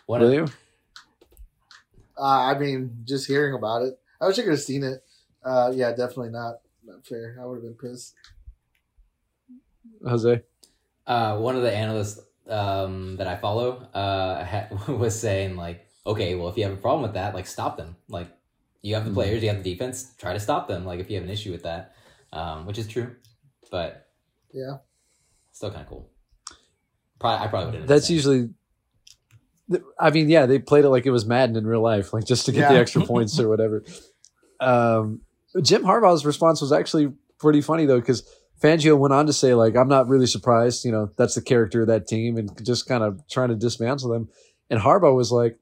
[0.06, 0.46] What Will you?
[2.16, 3.98] Uh, I mean, just hearing about it.
[4.20, 5.04] I wish I could have seen it.
[5.44, 7.36] Uh, yeah, definitely not not fair.
[7.40, 8.14] I would have been pissed.
[10.06, 10.42] Jose?
[11.06, 16.34] Uh, one of the analysts um, that I follow uh, ha- was saying like, okay,
[16.34, 17.96] well, if you have a problem with that, like, stop them.
[18.08, 18.28] Like,
[18.82, 19.14] you have the Mhm.
[19.14, 20.84] players, you have the defense, try to stop them.
[20.84, 21.94] Like, if you have an issue with that,
[22.32, 23.16] um, which is true,
[23.70, 24.08] but
[24.52, 24.78] Yeah.
[25.52, 26.10] still kind of cool.
[27.18, 27.88] Probably, I probably would.
[27.88, 28.50] That's usually.
[29.98, 32.46] I mean, yeah, they played it like it was Madden in real life, like just
[32.46, 33.82] to get the extra points or whatever.
[34.60, 35.22] Um,
[35.60, 38.22] Jim Harbaugh's response was actually pretty funny though, because
[38.60, 40.84] Fangio went on to say, like, I'm not really surprised.
[40.84, 44.10] You know, that's the character of that team, and just kind of trying to dismantle
[44.10, 44.28] them.
[44.70, 45.58] And Harbaugh was like,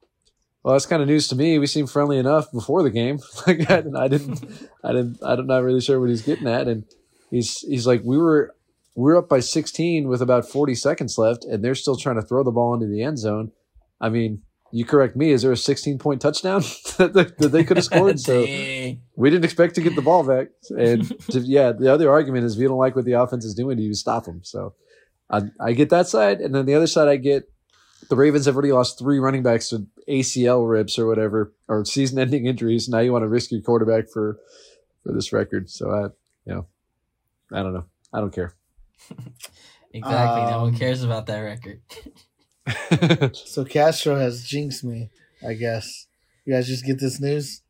[0.63, 1.59] "Well, that's kind of news to me.
[1.59, 3.19] We seemed friendly enough before the game.
[3.47, 4.45] like, I, I didn't,
[4.83, 6.85] I didn't, I'm not really sure what he's getting at." And
[7.31, 8.55] he's he's like, "We were."
[8.97, 12.45] We're up by 16 with about 40 seconds left, and they're still trying to throw
[12.45, 13.51] the ball into the end zone.
[14.01, 14.43] I mean,
[14.75, 15.31] you correct me.
[15.31, 16.63] Is there a 16 point touchdown
[16.99, 18.19] that they, that they could have scored?
[18.19, 18.41] so
[19.17, 20.49] we didn't expect to get the ball back.
[20.77, 23.55] And to, yeah, the other argument is if you don't like what the offense is
[23.55, 24.41] doing, do you stop them.
[24.43, 24.75] So
[25.31, 27.49] I, I get that side, and then the other side, I get
[28.09, 32.45] the Ravens have already lost three running backs to ACL rips or whatever, or season-ending
[32.45, 32.89] injuries.
[32.89, 34.41] Now you want to risk your quarterback for
[35.05, 35.71] for this record.
[35.71, 36.03] So I,
[36.47, 36.67] you know,
[37.53, 37.85] I don't know.
[38.13, 38.55] I don't care.
[39.93, 40.51] Exactly.
[40.51, 41.81] no one Um, cares about that record.
[43.35, 45.11] So Castro has jinxed me,
[45.47, 46.07] I guess.
[46.45, 47.63] You guys just get this news?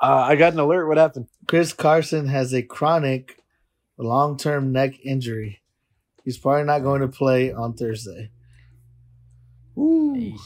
[0.00, 0.88] Uh, I got an alert.
[0.88, 1.26] What happened?
[1.46, 3.38] Chris Carson has a chronic
[3.98, 5.60] long term neck injury.
[6.24, 8.30] He's probably not going to play on Thursday.
[9.76, 10.38] Eesh.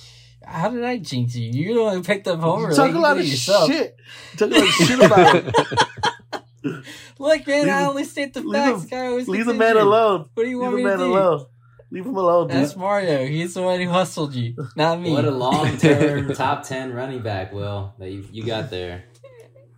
[0.44, 1.50] How did I jinx you?
[1.50, 2.70] You're the one who picked up Homer.
[2.70, 3.68] You talk like a lot of yourself.
[3.68, 3.96] shit.
[4.32, 6.82] You talk a lot of shit about him.
[7.18, 8.82] Look, man, Leave I only state the leave facts.
[8.84, 9.82] him- Guy always Leave the man injured.
[9.86, 10.28] alone.
[10.34, 11.12] What do you Leave want the me man to do?
[11.12, 11.46] alone.
[11.90, 12.56] Leave him alone, dude.
[12.56, 13.26] That's Mario.
[13.26, 15.12] He's the one who hustled you, not me.
[15.12, 19.04] What a long term top ten running back, Will, that you, you got there.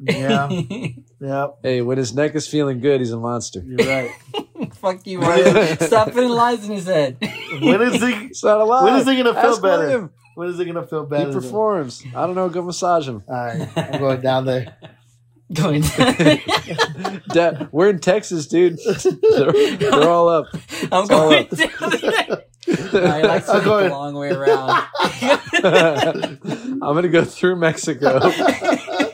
[0.01, 0.49] Yeah,
[1.21, 3.61] yeah, Hey, when his neck is feeling good, he's a monster.
[3.67, 4.11] you're right.
[4.75, 5.75] Fuck you, Mario.
[5.77, 7.17] Stop putting lies in his head.
[7.61, 8.13] When is he?
[8.27, 8.85] It's not a lie.
[8.85, 9.83] When is he gonna feel Ask better?
[9.83, 10.11] William.
[10.37, 11.27] When is he gonna feel better?
[11.27, 11.41] He better?
[11.41, 12.05] performs.
[12.15, 12.49] I don't know.
[12.49, 13.25] Go massage him.
[13.29, 14.77] All right, I'm going down there.
[15.53, 15.81] Going
[17.33, 18.79] Dad, we're in Texas, dude.
[18.85, 20.47] They're, they're all up.
[20.85, 21.51] I'm all going up.
[21.51, 22.43] down.
[22.93, 24.87] I like to I'm take going- the long way around.
[26.83, 28.19] I'm gonna go through Mexico,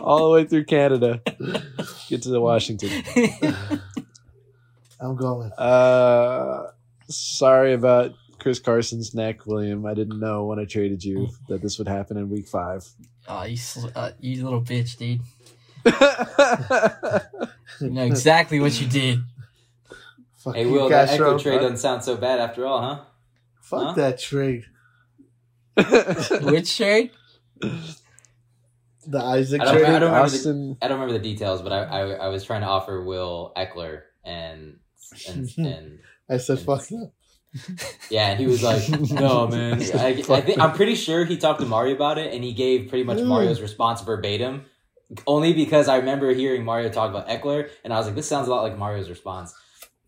[0.01, 1.20] all the way through Canada,
[2.09, 2.90] get to the Washington.
[5.01, 5.53] I'm going.
[5.53, 6.70] Uh,
[7.09, 9.87] sorry about Chris Carson's neck, William.
[9.87, 12.85] I didn't know when I traded you that this would happen in week five.
[13.29, 15.20] oh, you, sl- uh, you little bitch, dude.
[17.81, 19.20] You know exactly what you did.
[20.37, 23.01] Fuck Hey, Will, that Echo trade doesn't sound so bad after all, huh?
[23.62, 23.92] Fuck Huh?
[23.94, 24.64] that trade.
[26.42, 27.11] Which trade?
[27.61, 29.85] The Isaac I don't- trade.
[29.87, 32.61] I don't remember the- I don't remember the details, but I, I, I was trying
[32.61, 34.79] to offer Will Ekeler and
[35.29, 35.99] and and
[36.31, 37.11] I said fuck that.
[38.11, 41.61] yeah, and he was like, "No, man." I, I think I'm pretty sure he talked
[41.61, 43.18] to Mario about it, and he gave pretty much.
[43.20, 44.64] Mario's response verbatim.
[45.27, 48.49] Only because I remember hearing Mario talk about Ekeler, and I was like, "This sounds
[48.49, 49.55] a lot like Mario's response."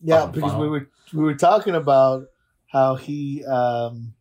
[0.03, 2.27] Yeah, Fucking because we were we were talking about
[2.67, 4.15] how he um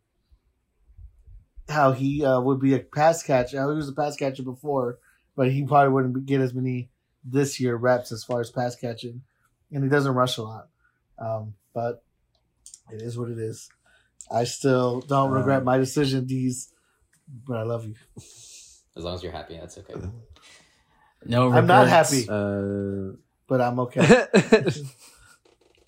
[1.68, 3.58] how he uh, would be a pass catcher.
[3.58, 4.98] How he was a pass catcher before,
[5.34, 6.90] but he probably wouldn't get as many
[7.24, 9.22] this year reps as far as pass catching,
[9.72, 10.68] and he doesn't rush a lot.
[11.18, 12.04] Um, but
[12.92, 13.68] it is what it is.
[14.30, 16.72] I still don't regret Um, my decision, D's,
[17.46, 17.94] but I love you.
[18.16, 19.94] As long as you're happy, that's okay.
[21.28, 22.26] No, I'm not happy.
[22.28, 24.00] uh, But I'm okay.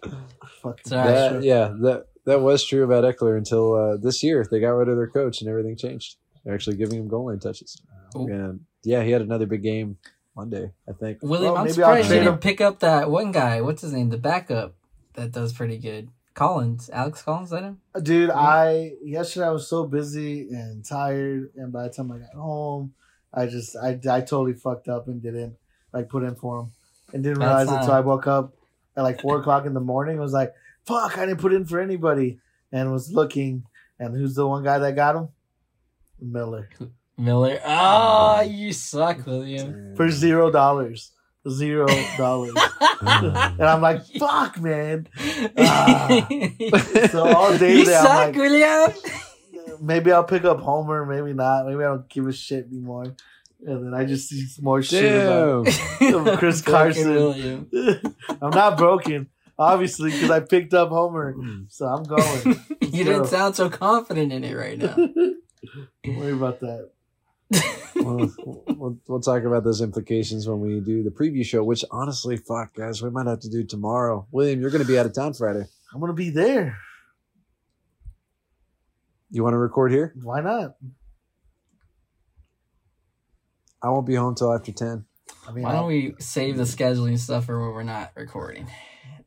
[0.03, 1.07] Fucking It's all right.
[1.33, 4.46] that, yeah, that that was true about Ekeler until uh, this year.
[4.51, 6.16] They got rid of their coach and everything changed.
[6.44, 7.81] They're actually giving him goal line touches.
[8.16, 8.27] Ooh.
[8.27, 9.98] And yeah, he had another big game
[10.37, 11.18] Monday, I think.
[11.22, 12.38] William, Well, I'm maybe surprised you didn't him.
[12.38, 13.61] pick up that one guy.
[13.61, 14.11] What's his name?
[14.11, 14.74] The backup
[15.14, 16.11] that does pretty good.
[16.35, 17.81] Collins, Alex Collins, is that him?
[18.01, 22.35] Dude, I yesterday I was so busy and tired, and by the time I got
[22.35, 22.94] home,
[23.32, 25.56] I just I, I totally fucked up and didn't
[25.92, 26.72] like put in for him,
[27.12, 28.54] and didn't That's realize it not- until I woke up
[28.96, 30.18] at like four o'clock in the morning.
[30.18, 30.52] I was like,
[30.86, 32.38] "Fuck, I didn't put in for anybody,"
[32.72, 33.64] and was looking,
[33.98, 35.28] and who's the one guy that got him?
[36.20, 36.68] Miller
[37.16, 37.60] Miller.
[37.64, 39.94] Oh, you suck, William.
[39.96, 41.12] for zero dollars,
[41.48, 41.86] zero
[42.16, 42.54] dollars,
[43.00, 45.06] and I'm like, "Fuck, man."
[45.58, 46.26] Ah.
[47.10, 48.90] So all day you today, I'm suck, like- William.
[49.80, 51.66] Maybe I'll pick up Homer, maybe not.
[51.66, 53.14] Maybe I don't give a shit anymore.
[53.66, 55.66] And then I just see some more shit about
[56.38, 57.68] Chris Carson.
[58.42, 61.34] I'm not broken, obviously, because I picked up Homer.
[61.34, 61.66] Mm.
[61.68, 62.60] So I'm going.
[62.88, 64.94] You didn't sound so confident in it right now.
[64.94, 66.90] Don't worry about that.
[67.96, 68.32] we'll,
[68.66, 72.74] we'll, we'll talk about those implications when we do the preview show, which honestly, fuck,
[72.74, 74.26] guys, we might have to do tomorrow.
[74.30, 75.66] William, you're going to be out of town Friday.
[75.92, 76.78] I'm gonna be there.
[79.30, 80.14] You want to record here?
[80.22, 80.76] Why not?
[83.82, 85.04] I won't be home till after 10.
[85.46, 88.68] I mean, Why don't I, we save the scheduling stuff for when we're not recording?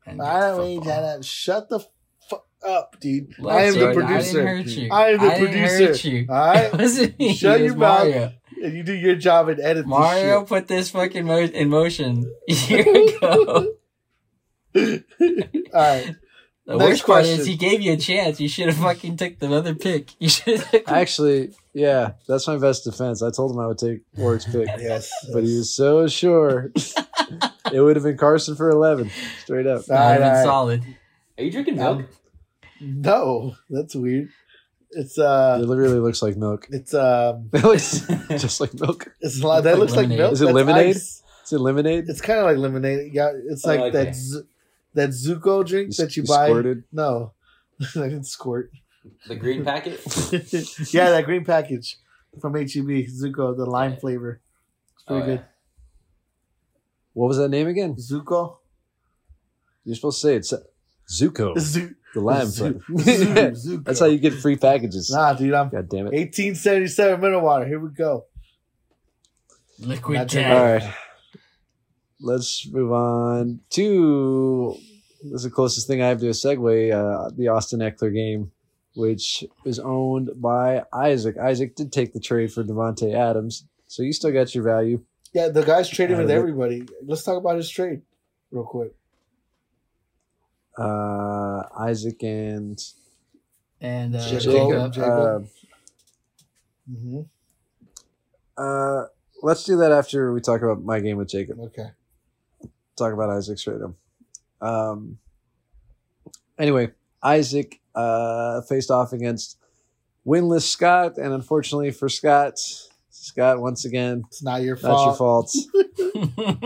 [0.06, 0.94] And I to don't mean, football.
[1.02, 1.80] Janet, shut the
[2.28, 3.38] fuck up, dude.
[3.38, 4.32] Look, I am the dude, I producer.
[4.44, 4.88] didn't hurt you.
[4.90, 5.86] I am the didn't producer.
[5.86, 6.26] hurt you.
[6.28, 6.70] All right?
[7.20, 7.34] It.
[7.36, 8.32] Shut your was mouth.
[8.62, 12.32] And you do your job and edit Mario this put this fucking mo- in motion
[12.48, 13.74] a year ago.
[14.76, 14.90] All
[15.72, 16.14] right.
[16.64, 18.40] The Next worst part is he gave you a chance.
[18.40, 20.10] You should have fucking took the other pick.
[20.20, 20.82] You should have.
[20.86, 23.20] Actually, yeah, that's my best defense.
[23.20, 25.10] I told him I would take Warwick's pick, Yes.
[25.32, 26.70] but he was so sure.
[27.72, 29.10] it would have been Carson for 11,
[29.42, 29.82] straight up.
[29.90, 30.44] All right, been all right.
[30.44, 30.84] solid.
[31.38, 32.10] Are you drinking Um, milk?
[32.80, 34.28] No, that's weird.
[34.92, 36.66] It's uh, It literally looks like milk.
[36.70, 38.06] it's um, It looks
[38.40, 39.08] just like milk.
[39.20, 39.64] it's a lot.
[39.64, 40.32] That Looks looks like like milk.
[40.34, 40.96] Is it That's lemonade?
[40.96, 41.22] ice.
[41.44, 42.04] Is it lemonade?
[42.08, 43.12] It's kind of like lemonade.
[43.12, 43.90] Yeah, it's Oh, like okay.
[44.04, 44.42] that Z-
[44.94, 46.48] that Zuko drink You- that you, you buy.
[46.48, 46.84] squirted?
[46.92, 47.32] No,
[47.96, 48.70] I didn't squirt.
[49.26, 50.00] The green packet.
[50.94, 51.98] yeah, that green package
[52.40, 53.98] from HEB Zuko, the lime Yeah.
[53.98, 54.40] flavor.
[54.94, 55.42] It's Oh, pretty yeah.
[57.14, 57.96] What was that name again?
[57.96, 58.58] Zuko.
[59.84, 60.54] You're supposed to say it's
[61.12, 63.54] Zuko, Zu- the lime Zu- flavor.
[63.54, 63.84] Zu- Zuko.
[63.84, 65.10] That's how you get free packages.
[65.10, 66.12] Nah, dude, I'm God damn it.
[66.14, 67.66] 1877 mineral water.
[67.66, 68.26] Here we go.
[69.80, 70.46] Liquid drink.
[70.48, 70.94] All right.
[72.22, 74.76] Let's move on to
[75.24, 76.92] this is the closest thing I have to a segue.
[76.92, 78.52] Uh, the Austin Ekeler game,
[78.94, 81.36] which is owned by Isaac.
[81.38, 85.02] Isaac did take the trade for Davante Adams, so you still got your value.
[85.32, 86.38] Yeah, the guy's trading with of it.
[86.38, 86.86] everybody.
[87.04, 88.02] Let's talk about his trade
[88.50, 88.92] real quick.
[90.78, 92.78] Uh, Isaac and
[93.80, 94.92] And uh, Jacob.
[94.92, 94.92] Jacob.
[94.92, 95.08] Jacob.
[95.08, 95.40] Uh,
[96.88, 97.20] hmm
[98.58, 99.04] uh,
[99.42, 101.58] let's do that after we talk about my game with Jacob.
[101.58, 101.88] Okay.
[102.96, 103.94] Talk about Isaac's right now.
[104.66, 105.18] Um,
[106.58, 106.90] anyway,
[107.22, 109.58] Isaac uh, faced off against
[110.26, 112.58] winless Scott, and unfortunately for Scott,
[113.10, 115.54] Scott once again, It's not your not fault.
[115.54, 115.66] your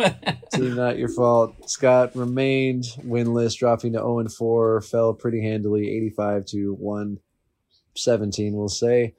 [0.08, 0.14] fault.
[0.52, 1.68] Team, not your fault.
[1.70, 8.68] Scott remained winless, dropping to 0 and 4, fell pretty handily, 85 to 117, we'll
[8.68, 9.14] say.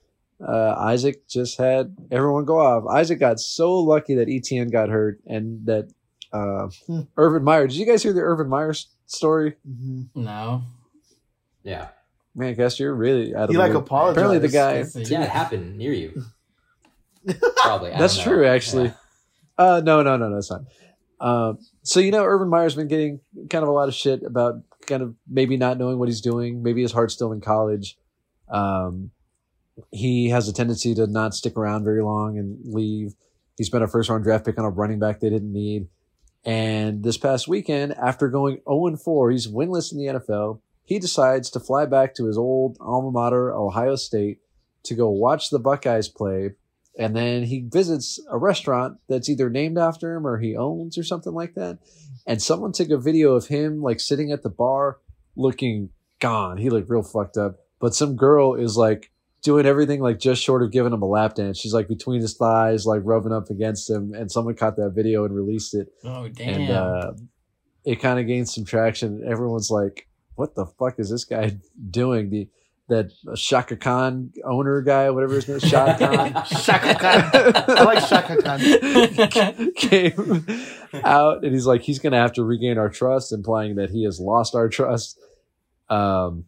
[0.45, 2.85] Uh, Isaac just had everyone go off.
[2.87, 5.89] Isaac got so lucky that ETN got hurt and that
[6.33, 7.01] uh, Hmm.
[7.17, 7.67] Urban Meyer.
[7.67, 9.55] Did you guys hear the Urban Meyer s- story?
[9.65, 10.63] hmm no.
[11.63, 11.89] Yeah.
[12.35, 13.83] Man, I guess you're really out of He the like loop.
[13.85, 14.17] apologized.
[14.17, 14.83] Apparently, the guy.
[14.83, 16.21] That's- Yeah, it happened near you.
[17.63, 17.91] Probably.
[17.91, 18.23] I That's know.
[18.23, 18.85] true, actually.
[18.85, 18.93] Yeah.
[19.57, 20.61] Uh, no, no, no, no, it's not.
[21.19, 24.61] Um, so you know, Urban Meyer's been getting kind of a lot of shit about
[24.85, 26.61] kind of maybe not knowing what he's doing.
[26.61, 27.97] Maybe his heart's still in college.
[28.49, 29.09] Um,
[29.91, 33.13] he has a tendency to not stick around very long and leave.
[33.57, 35.87] He spent a first round draft pick on a running back they didn't need.
[36.47, 40.61] And this past weekend, after going 0 4, he's winless in the NFL.
[40.83, 44.39] He decides to fly back to his old alma mater, Ohio State,
[44.83, 46.51] to go watch the Buckeyes play
[46.97, 51.03] and then he visits a restaurant that's either named after him or he owns or
[51.03, 51.77] something like that.
[52.25, 54.97] And someone took a video of him like sitting at the bar
[55.35, 56.57] looking gone.
[56.57, 57.59] He looked real fucked up.
[57.79, 59.11] But some girl is like
[59.43, 61.57] doing everything like just short of giving him a lap dance.
[61.59, 64.13] She's like between his thighs, like rubbing up against him.
[64.13, 65.87] And someone caught that video and released it.
[66.03, 66.61] Oh damn.
[66.61, 67.13] And uh,
[67.85, 69.23] it kind of gained some traction.
[69.27, 71.57] Everyone's like, what the fuck is this guy
[71.89, 72.29] doing?
[72.29, 72.49] The
[72.89, 76.45] that Shaka Khan owner guy, whatever his name is, Shaka Khan.
[76.45, 77.77] Shaka Khan.
[77.77, 79.71] I like Shaka Khan.
[79.75, 80.45] came
[81.03, 84.19] out and he's like he's gonna have to regain our trust implying that he has
[84.21, 85.19] lost our trust
[85.89, 86.45] um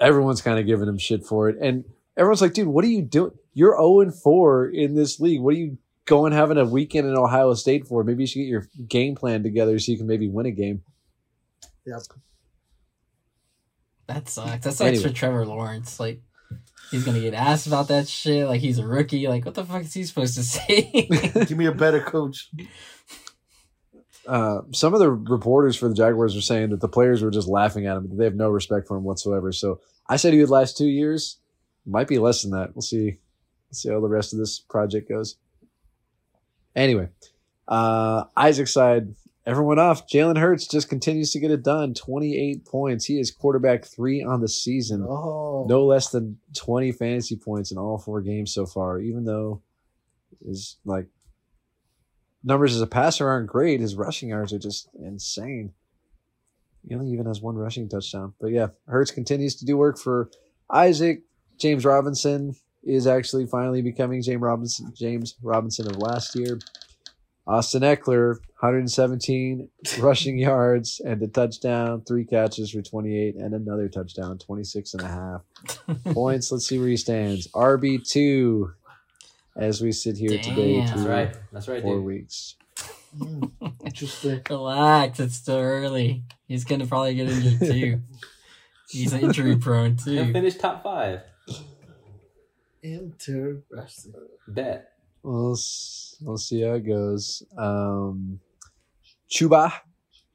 [0.00, 1.84] everyone's kind of giving him shit for it and
[2.20, 5.54] everyone's like dude what are you doing you're 0 and 4 in this league what
[5.54, 8.68] are you going having a weekend in ohio state for maybe you should get your
[8.86, 10.82] game plan together so you can maybe win a game
[11.86, 12.02] Yep.
[14.06, 14.64] that sucks.
[14.64, 15.02] That sucks Anyway.
[15.02, 15.98] for Trevor Lawrence.
[15.98, 16.20] Like
[16.90, 18.46] he's gonna get asked about that shit.
[18.46, 19.26] Like he's a rookie.
[19.28, 21.08] Like what the fuck is he supposed to say?
[21.46, 22.50] Give me a better coach.
[24.28, 27.48] uh, some of the reporters for the Jaguars are saying that the players were just
[27.48, 28.16] laughing at him.
[28.16, 29.50] They have no respect for him whatsoever.
[29.52, 31.38] So I said he would last two years.
[31.86, 32.74] Might be less than that.
[32.74, 33.18] We'll see.
[33.72, 35.36] see how the rest of this project goes.
[36.76, 37.08] Anyway,
[37.68, 39.14] uh, Isaac's side,
[39.46, 40.06] everyone off.
[40.08, 41.94] Jalen Hurts just continues to get it done.
[41.94, 43.06] Twenty eight points.
[43.06, 45.66] He is quarterback three on the season Oh.
[45.68, 49.62] no less than 20 fantasy points in all four games so far, even though
[50.46, 51.06] his like
[52.44, 53.80] numbers as a passer aren't great.
[53.80, 55.72] His rushing yards are just insane.
[56.88, 58.32] He only even has one rushing touchdown.
[58.40, 60.30] But yeah, Hurts continues to do work for
[60.70, 61.22] Isaac.
[61.60, 66.58] James Robinson is actually finally becoming James Robinson James Robinson of last year.
[67.46, 69.68] Austin Ekeler, 117
[69.98, 75.08] rushing yards and a touchdown, three catches for 28 and another touchdown, 26 and a
[75.08, 75.42] half
[76.14, 76.52] points.
[76.52, 77.48] Let's see where he stands.
[77.48, 78.72] RB2
[79.56, 81.36] as we sit here today That's right.
[81.52, 82.04] That's right, four dude.
[82.04, 82.56] weeks.
[83.18, 83.50] Mm,
[83.84, 84.42] interesting.
[84.48, 86.22] Relax, it's still early.
[86.46, 88.00] He's gonna probably get injured too.
[88.88, 90.12] He's injury prone too.
[90.12, 90.32] He'll too.
[90.32, 91.22] finish top five.
[92.82, 94.14] Interesting.
[94.48, 94.92] Bet.
[95.22, 97.42] We'll, s- we'll see how it goes.
[97.58, 98.40] Um,
[99.30, 99.72] Chuba,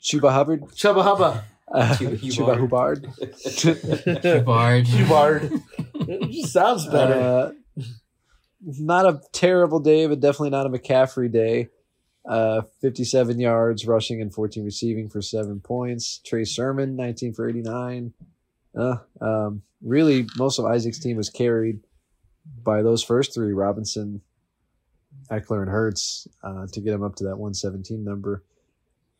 [0.01, 1.43] Chuba Hubbard, Chubba Hubba.
[1.73, 4.45] uh, Chuba Chuba Hubbard.
[4.45, 4.87] Bard.
[4.87, 5.51] Hubbard.
[6.07, 7.13] It just sounds better.
[7.19, 7.51] Uh,
[8.63, 11.69] not a terrible day, but definitely not a McCaffrey day.
[12.27, 16.19] Uh, 57 yards rushing and 14 receiving for seven points.
[16.25, 18.13] Trey Sermon, 19 for 89.
[18.77, 21.79] Uh, um, really, most of Isaac's team was carried
[22.63, 24.21] by those first three: Robinson,
[25.31, 28.43] Ekeler, and Hurts, uh, to get him up to that 117 number.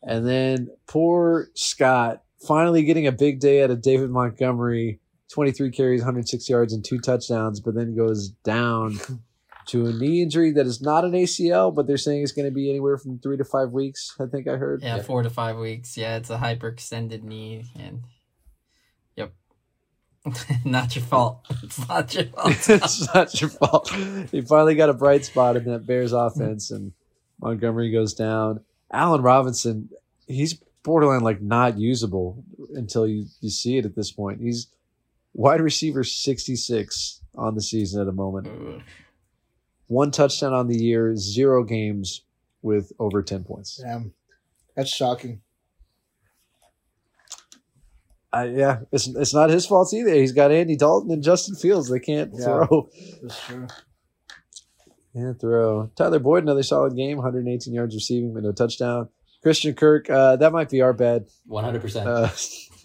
[0.03, 4.99] And then poor Scott finally getting a big day out of David Montgomery,
[5.31, 8.99] 23 carries, 106 yards, and two touchdowns, but then goes down
[9.67, 12.53] to a knee injury that is not an ACL, but they're saying it's going to
[12.53, 14.15] be anywhere from three to five weeks.
[14.19, 14.83] I think I heard.
[14.83, 15.01] Yeah, Yeah.
[15.01, 15.97] four to five weeks.
[15.97, 18.03] Yeah, it's a hyperextended knee, and yep,
[20.65, 21.45] not your fault.
[21.63, 22.69] It's not your fault.
[22.69, 23.89] it's not your fault.
[24.31, 26.93] He finally got a bright spot in that Bears offense, and
[27.41, 28.61] Montgomery goes down.
[28.91, 29.89] Allen Robinson,
[30.27, 30.53] he's
[30.83, 34.41] borderline like not usable until you, you see it at this point.
[34.41, 34.67] He's
[35.33, 38.47] wide receiver 66 on the season at the moment.
[38.47, 38.81] Ugh.
[39.87, 42.21] One touchdown on the year, zero games
[42.61, 43.77] with over 10 points.
[43.77, 44.13] Damn,
[44.75, 45.41] that's shocking.
[48.35, 50.13] I, yeah, it's it's not his fault either.
[50.13, 51.89] He's got Andy Dalton and Justin Fields.
[51.89, 52.43] They can't Yeah.
[52.45, 52.89] throw.
[53.21, 53.67] That's true.
[55.15, 55.89] Can't throw.
[55.95, 59.07] Tyler Boyd, another solid game, 118 yards receiving, but no touchdown.
[59.41, 61.27] Christian Kirk, uh, that might be our bad.
[61.45, 62.07] One hundred percent.
[62.09, 62.27] Uh,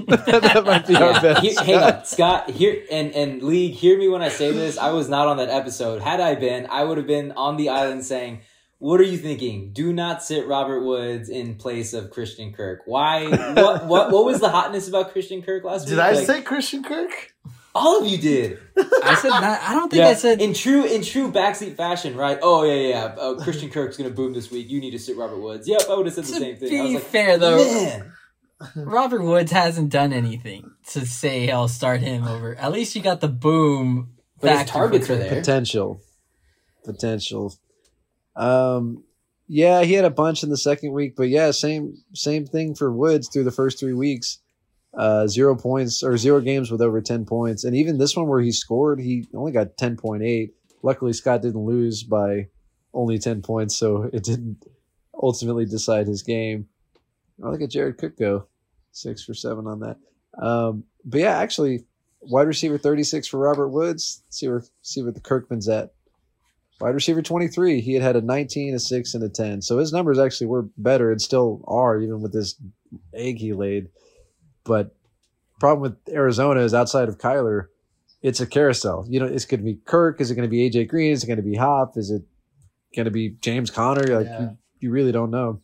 [0.08, 1.38] that might be our bad.
[1.38, 4.78] He- hey Scott, here and and league, hear me when I say this.
[4.78, 6.02] I was not on that episode.
[6.02, 8.42] Had I been, I would have been on the island saying,
[8.80, 9.70] "What are you thinking?
[9.72, 12.80] Do not sit Robert Woods in place of Christian Kirk.
[12.86, 13.26] Why?
[13.54, 13.86] What?
[13.86, 14.10] What?
[14.10, 15.96] What was the hotness about Christian Kirk last Did week?
[15.98, 17.32] Did I Like, say Christian Kirk?
[17.72, 18.58] all of you did?
[18.76, 19.62] I said that.
[19.68, 20.40] I don't think I said.
[20.40, 22.38] in true in true backseat fashion, right?
[22.42, 22.88] Oh yeah, yeah.
[22.88, 23.04] yeah.
[23.22, 24.68] Uh, Christian Kirk's gonna boom this week.
[24.68, 25.68] You need to sit Robert Woods.
[25.68, 26.80] Yep, I would have said the to same thing.
[26.80, 28.12] I was be like, fair though, man,
[28.76, 32.56] Robert Woods hasn't done anything to say I'll start him over.
[32.56, 34.14] At least you got the boom.
[34.40, 35.28] But his targets are there.
[35.40, 36.00] Potential.
[36.84, 37.54] Potential.
[38.36, 39.04] Um,
[39.48, 42.92] yeah, he had a bunch in the second week, but yeah, same same thing for
[42.92, 44.38] Woods through the first three weeks.
[44.92, 47.62] Uh, zero points or zero games with over 10 points.
[47.62, 50.50] And even this one where he scored, he only got 10.8.
[50.82, 52.48] Luckily, Scott didn't lose by
[52.92, 54.64] only 10 points, so it didn't
[55.20, 56.66] ultimately decide his game.
[57.42, 58.46] I look at Jared Cook go
[58.92, 59.96] six for seven on that.
[60.44, 61.86] Um, but yeah, actually,
[62.20, 64.22] wide receiver 36 for Robert Woods.
[64.28, 65.92] see where see where the Kirkman's at.
[66.80, 69.60] Wide receiver 23, he had had a 19, a 6, and a 10.
[69.62, 72.54] So his numbers actually were better and still are, even with this
[73.12, 73.88] egg he laid.
[74.64, 74.94] But
[75.58, 77.66] problem with Arizona is outside of Kyler,
[78.22, 79.04] it's a carousel.
[79.08, 80.20] You know, it's going to be Kirk.
[80.20, 81.12] Is it going to be AJ Green?
[81.12, 81.96] Is it going to be Hop?
[81.96, 82.22] Is it
[82.96, 84.02] going to be James Conner?
[84.02, 84.40] Like Yeah.
[84.40, 85.60] you, you really don't know.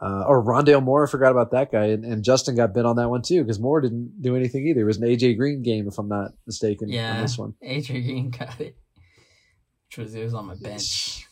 [0.00, 2.96] Uh, or Rondale Moore, I forgot about that guy, and, and Justin got bit on
[2.96, 4.82] that one too because Moore didn't do anything either.
[4.82, 7.16] It was an AJ Green game, if I'm not mistaken, Yeah.
[7.16, 7.54] on this one.
[7.62, 8.76] Adrian Green got it,
[9.96, 11.26] it was on my bench.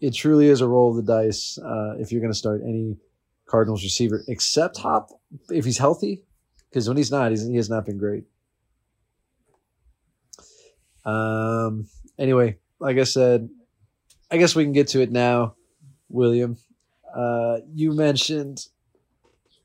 [0.00, 2.96] It truly is a roll of the dice uh, if you're going to start any
[3.46, 5.10] Cardinals receiver except Hop
[5.50, 6.22] if he's healthy,
[6.68, 8.24] because when he's not, he's, he has not been great.
[11.04, 11.86] Um.
[12.18, 13.48] Anyway, like I said,
[14.30, 15.56] I guess we can get to it now,
[16.08, 16.56] William.
[17.14, 18.66] Uh, you mentioned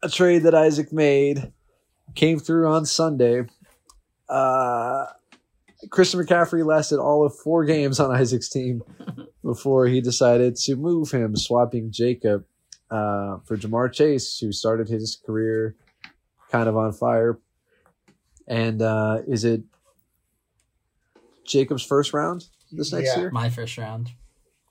[0.02, 1.54] a trade that Isaac made
[2.16, 3.46] came through on Sunday.
[4.28, 5.06] Uh,
[5.90, 8.84] Christian McCaffrey lasted all of four games on Isaac's team
[9.44, 12.46] before he decided to move him, swapping Jacob
[12.92, 15.76] uh, for Ja'Marr Chase, who started his career
[16.52, 17.40] kind of on fire.
[18.48, 19.64] And uh, is it
[21.46, 23.20] Jacob's first round this next Yeah.
[23.20, 23.32] year?
[23.32, 24.12] My first round.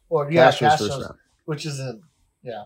[0.09, 2.03] Or yeah, Castro's Castro's, first round, which is in
[2.43, 2.65] yeah.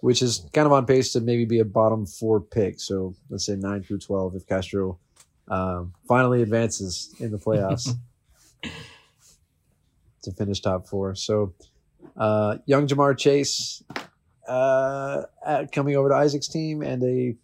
[0.00, 2.80] which is kind of on pace to maybe be a bottom four pick.
[2.80, 4.98] So let's say nine through 12 if Castro
[5.48, 7.94] um, finally advances in the playoffs
[10.22, 11.14] to finish top four.
[11.14, 11.54] So
[12.16, 13.82] uh, young Ja'Marr Chase
[14.48, 17.36] uh, at- coming over to Isaac's team and a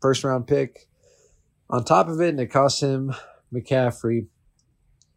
[0.00, 0.88] first round pick
[1.70, 3.14] on top of it, and it costs him
[3.52, 4.26] McCaffrey.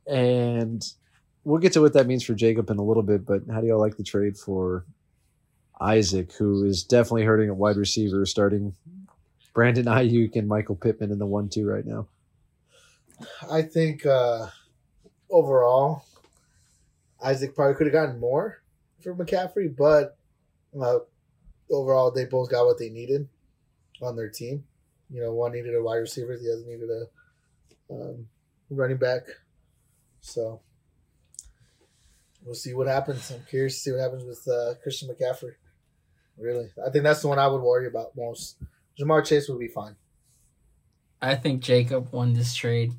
[0.08, 0.84] And
[1.44, 3.68] we'll get to what that means for Jacob in a little bit, but how do
[3.68, 4.86] y'all like the trade for
[5.82, 8.76] Isaac, who is definitely hurting at wide receiver, starting
[9.56, 12.08] Brandon Aiyuk and Michael Pittman in the one two right now.
[13.50, 14.48] I think uh,
[15.32, 16.06] overall,
[17.24, 18.62] Isaac probably could have gotten more
[19.02, 20.18] for McCaffrey, but
[20.80, 21.00] uh,
[21.72, 23.30] overall, they both got what they needed
[24.02, 24.66] on their team.
[25.10, 28.28] You know, one needed a wide receiver, the other needed a um,
[28.70, 29.22] running back.
[30.20, 30.60] So
[32.44, 33.32] we'll see what happens.
[33.32, 35.54] I'm curious to see what happens with uh, Christian McCaffrey.
[36.38, 38.58] Really, I think that's the one I would worry about most.
[39.00, 39.96] Ja'Marr Chase will be fine.
[41.22, 42.94] I think Jacob won this trade,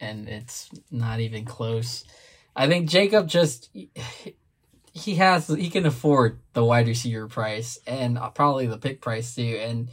[0.00, 2.04] and it's not even close.
[2.54, 3.70] I think Jacob just
[4.92, 9.34] he has he can afford the wide receiver price and uh, probably the pick price
[9.34, 9.58] too.
[9.60, 9.88] And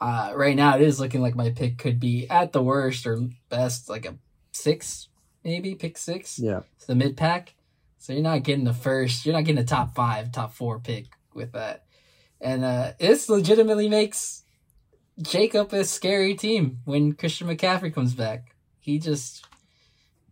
[0.00, 3.28] uh, right now it is looking like my pick could be at the worst or
[3.50, 4.16] best like a
[4.52, 5.08] six,
[5.44, 6.38] maybe pick six.
[6.38, 6.60] Yeah.
[6.76, 7.54] It's the mid pack.
[7.98, 11.06] So you're not getting the first, you're not getting a top five, top four pick
[11.34, 11.84] with that.
[12.40, 14.44] And uh this legitimately makes
[15.20, 18.54] Jacob is a scary team when Christian McCaffrey comes back.
[18.80, 19.44] He just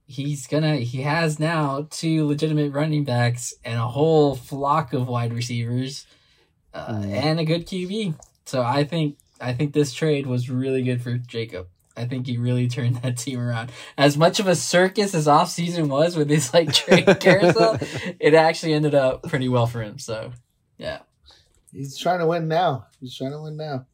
[0.07, 5.33] he's gonna he has now two legitimate running backs and a whole flock of wide
[5.33, 6.07] receivers
[6.73, 7.11] uh, Mm.
[7.13, 8.15] and a good QB.
[8.45, 11.67] So I think I think this trade was really good for Jacob.
[11.97, 13.73] I think he really turned that team around.
[13.99, 17.79] As much of a circus as offseason was with his like trade carousel,
[18.21, 19.99] it actually ended up pretty well for him.
[19.99, 20.33] So
[20.79, 21.01] yeah.
[21.73, 22.87] He's trying to win now.
[23.01, 23.87] He's trying to win now.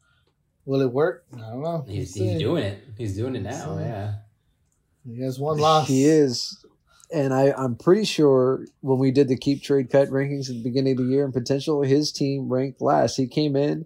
[0.65, 1.25] Will it work?
[1.35, 1.85] I don't know.
[1.87, 2.83] He's, he's doing it.
[2.97, 3.51] He's doing it now.
[3.65, 4.13] So- Yeah.
[5.05, 5.87] He has one loss.
[5.87, 6.63] He is.
[7.13, 10.63] And I, I'm pretty sure when we did the keep trade cut rankings at the
[10.63, 13.17] beginning of the year and potential, his team ranked last.
[13.17, 13.85] He came in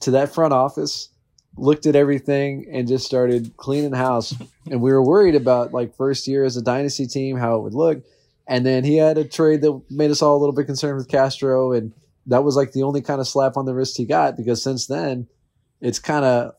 [0.00, 1.08] to that front office,
[1.56, 4.34] looked at everything, and just started cleaning house.
[4.70, 7.74] and we were worried about like first year as a dynasty team, how it would
[7.74, 8.02] look.
[8.48, 11.08] And then he had a trade that made us all a little bit concerned with
[11.08, 11.92] Castro, and
[12.26, 14.86] that was like the only kind of slap on the wrist he got because since
[14.88, 15.28] then,
[15.82, 16.54] it's kind of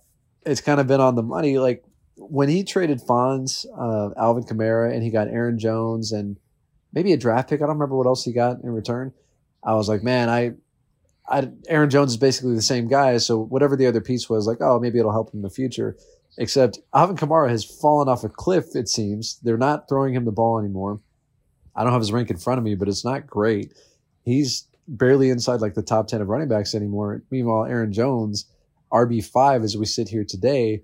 [0.45, 1.57] it's kind of been on the money.
[1.57, 1.83] Like
[2.17, 6.37] when he traded Fonz, uh, Alvin Kamara, and he got Aaron Jones and
[6.91, 7.61] maybe a draft pick.
[7.61, 9.13] I don't remember what else he got in return.
[9.63, 10.51] I was like, man, I,
[11.27, 13.17] I, Aaron Jones is basically the same guy.
[13.17, 15.97] So whatever the other piece was, like, oh, maybe it'll help in the future.
[16.37, 18.75] Except Alvin Kamara has fallen off a cliff.
[18.75, 20.99] It seems they're not throwing him the ball anymore.
[21.75, 23.73] I don't have his rank in front of me, but it's not great.
[24.25, 27.23] He's barely inside like the top ten of running backs anymore.
[27.31, 28.45] Meanwhile, Aaron Jones,
[28.93, 30.83] RB five as we sit here today.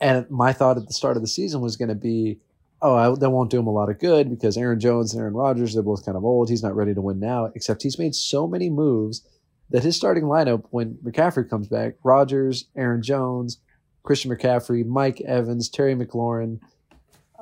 [0.00, 2.38] And my thought at the start of the season was going to be,
[2.82, 5.34] oh, I, that won't do him a lot of good because Aaron Jones and Aaron
[5.34, 6.48] Rodgers, they're both kind of old.
[6.48, 9.26] He's not ready to win now, except he's made so many moves
[9.70, 13.58] that his starting lineup, when McCaffrey comes back, Rodgers, Aaron Jones,
[14.02, 16.60] Christian McCaffrey, Mike Evans, Terry McLaurin,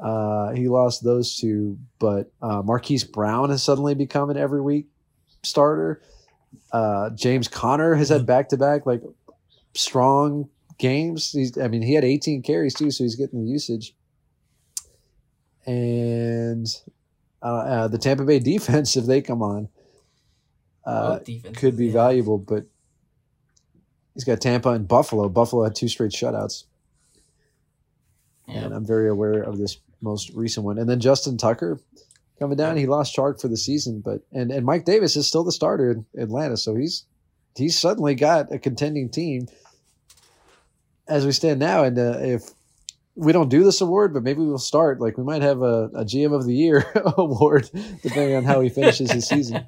[0.02, 4.86] uh, he lost those two, but uh, Marquise Brown has suddenly become an every week
[5.42, 6.02] starter.
[6.72, 9.02] Uh, James Conner has had back to back like
[9.74, 10.48] strong
[10.78, 11.32] games.
[11.32, 13.94] He's, I mean, he had 18 carries too, so he's getting the usage.
[15.66, 16.66] And
[17.42, 19.68] uh, uh, the Tampa Bay defense, if they come on,
[20.84, 21.20] uh,
[21.54, 21.92] could be yeah.
[21.92, 22.38] valuable.
[22.38, 22.66] But
[24.14, 25.28] he's got Tampa and Buffalo.
[25.28, 26.64] Buffalo had two straight shutouts,
[28.46, 28.64] Yeah.
[28.64, 30.78] and I'm very aware of this most recent one.
[30.78, 31.80] And then Justin Tucker
[32.38, 32.76] coming down.
[32.76, 35.90] He lost Chark for the season, but and and Mike Davis is still the starter
[35.90, 37.06] in Atlanta, so he's
[37.56, 39.46] he's suddenly got a contending team
[41.08, 41.84] as we stand now.
[41.84, 42.50] And uh, if
[43.14, 45.00] we don't do this award, but maybe we'll start.
[45.00, 46.84] Like we might have a, a GM of the Year
[47.16, 47.70] award
[48.02, 49.66] depending on how he finishes his season.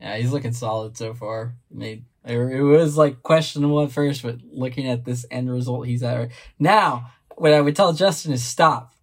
[0.00, 1.54] Yeah, he's looking solid so far.
[1.70, 6.02] Made it it was like questionable at first, but looking at this end result he's
[6.02, 8.94] at right now, what I would tell Justin is stop.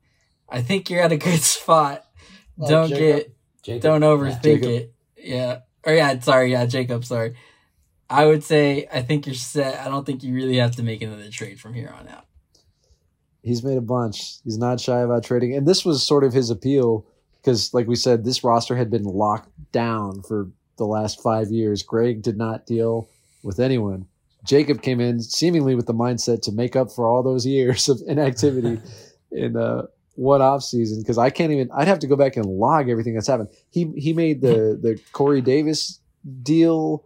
[0.48, 2.06] I think you're at a good spot.
[2.66, 3.00] Don't Jacob.
[3.00, 3.82] get Jacob.
[3.82, 4.70] don't overthink Jacob.
[4.70, 4.94] it.
[5.18, 5.60] Yeah.
[5.84, 7.36] Or yeah, sorry, yeah, Jacob, sorry.
[8.10, 9.80] I would say I think you're set.
[9.80, 12.26] I don't think you really have to make another trade from here on out.
[13.42, 14.40] He's made a bunch.
[14.44, 15.56] He's not shy about trading.
[15.56, 17.06] And this was sort of his appeal
[17.42, 21.84] because, like we said, this roster had been locked down for the last five years.
[21.84, 23.08] Greg did not deal
[23.44, 24.08] with anyone.
[24.44, 28.02] Jacob came in seemingly with the mindset to make up for all those years of
[28.08, 28.80] inactivity
[29.32, 29.84] in uh,
[30.16, 31.00] one off season.
[31.02, 31.70] Because I can't even.
[31.72, 33.50] I'd have to go back and log everything that's happened.
[33.70, 36.00] He he made the the Corey Davis
[36.42, 37.06] deal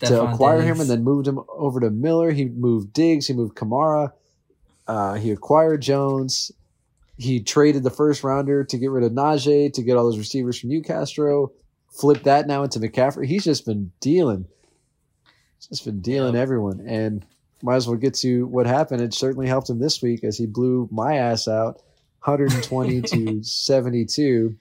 [0.00, 2.30] to Stefon acquire him and then moved him over to Miller.
[2.30, 3.26] He moved Diggs.
[3.26, 4.12] He moved Kamara.
[4.86, 6.52] Uh, he acquired Jones.
[7.16, 10.58] He traded the first rounder to get rid of Najee to get all those receivers
[10.58, 11.52] from Newcastle.
[11.90, 13.26] Flip that now into McCaffrey.
[13.26, 14.46] He's just been dealing.
[15.68, 16.80] Just been dealing everyone.
[16.86, 17.24] And
[17.62, 19.02] might as well get to what happened.
[19.02, 21.80] It certainly helped him this week as he blew my ass out
[22.24, 24.56] 120 to 72,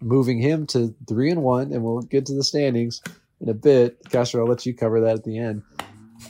[0.00, 1.72] moving him to three and one.
[1.72, 3.02] And we'll get to the standings
[3.40, 3.98] in a bit.
[4.10, 5.62] Castro, I'll let you cover that at the end.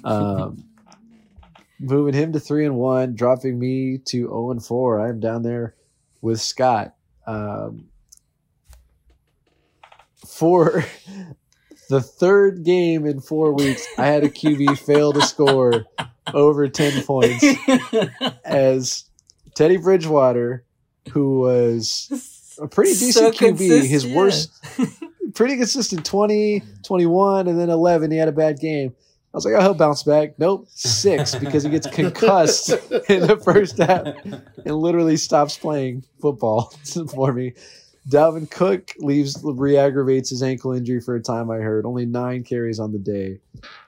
[0.02, 0.64] Um,
[1.78, 5.00] moving him to three and one, dropping me to zero and four.
[5.00, 5.74] I am down there
[6.20, 6.94] with Scott.
[7.26, 7.88] Um,
[10.26, 10.84] for
[11.88, 15.84] the third game in four weeks, I had a QB fail to score
[16.32, 17.44] over ten points
[18.44, 19.05] as
[19.55, 20.64] Teddy Bridgewater,
[21.12, 24.50] who was a pretty So decent QB, his consistent, worst
[25.35, 26.82] pretty consistent 20, mm-hmm.
[26.82, 28.11] 21, and then 11.
[28.11, 28.95] He had a bad game.
[29.35, 30.39] I was like, oh, he'll bounce back.
[30.39, 32.70] Nope, six because he gets concussed
[33.09, 34.07] in the first half
[34.64, 36.72] and literally stops playing football
[37.14, 37.55] for me.
[38.09, 41.51] Dalvin Cook leaves re-aggravates his ankle injury for a time.
[41.51, 43.41] I heard only nine carries on the day.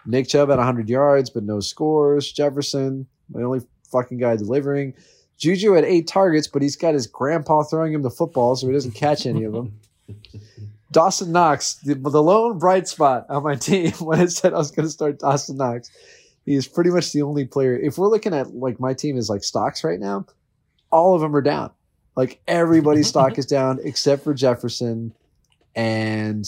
[0.07, 2.33] Nick Chubb had 100 yards but no scores.
[2.33, 3.61] Jefferson, the only
[3.93, 4.95] fucking guy delivering.
[5.39, 8.73] Juju had eight targets, but he's got his grandpa throwing him the football, so he
[8.73, 9.79] doesn't catch any of them.
[10.91, 14.71] Dawson Knox, the, the lone bright spot on my team when I said I was
[14.71, 15.91] going to start Dawson Knox.
[16.45, 17.77] He is pretty much the only player.
[17.77, 20.27] If we're looking at like my team is like stocks right now,
[20.91, 21.71] all of them are down.
[22.15, 25.13] Like everybody's stock is down except for Jefferson
[25.75, 26.47] and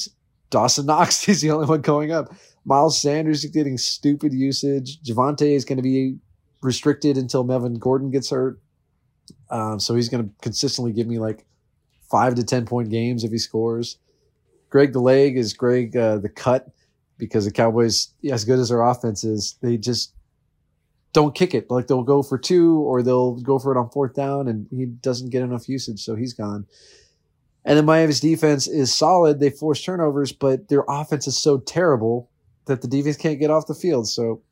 [0.51, 1.22] Dawson Knox.
[1.24, 2.32] He's the only one going up.
[2.64, 5.01] Miles Sanders is getting stupid usage.
[5.03, 6.18] Javonte is going to be
[6.62, 8.61] restricted until Melvin Gordon gets hurt.
[9.51, 11.47] Um, so he's going to consistently give me like
[12.11, 13.99] five to 10 point games if he scores.
[14.71, 16.69] Greg the leg is Greg uh, the cut
[17.16, 20.12] because the Cowboys, as good as their offense is, they just
[21.12, 21.71] don't kick it.
[21.71, 24.87] Like they'll go for two or they'll go for it on fourth down, and he
[24.87, 26.66] doesn't get enough usage, so he's gone.
[27.64, 29.41] And then Miami's defense is solid.
[29.41, 32.31] They force turnovers, but their offense is so terrible
[32.66, 34.09] that the defense can't get off the field.
[34.09, 34.43] So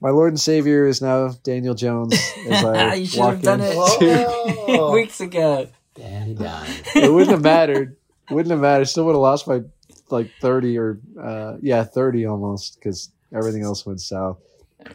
[0.00, 2.14] my Lord and Savior is now Daniel Jones.
[2.48, 4.66] As I You should walk have done in it.
[4.76, 5.68] to- Weeks ago.
[5.94, 6.66] Danny Dime.
[6.94, 7.96] it wouldn't have mattered.
[8.30, 8.86] Wouldn't have mattered.
[8.86, 9.62] Still would have lost by
[10.10, 14.38] like thirty or uh, yeah, thirty almost because everything else went south.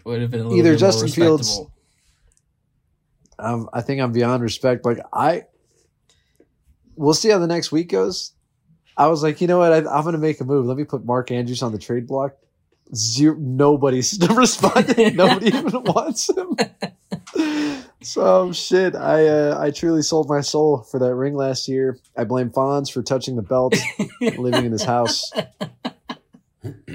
[0.04, 1.60] Would have been a little Either bit more Justin Fields-
[3.40, 4.86] Um, I think I'm beyond respect.
[4.86, 5.46] Like I,
[6.96, 8.34] we'll see how the next week goes.
[8.98, 9.72] I was like, you know what?
[9.74, 10.66] I, I'm going to make a move.
[10.66, 12.36] Let me put Mark Andrews on the trade block.
[12.94, 13.36] Zero.
[13.39, 15.16] Nobody's responding.
[15.16, 16.56] Nobody even wants him.
[18.04, 18.96] So shit.
[18.96, 22.00] I uh, I truly sold my soul for that ring last year.
[22.18, 23.76] I blame Fonz for touching the belt,
[24.20, 25.32] living in his house,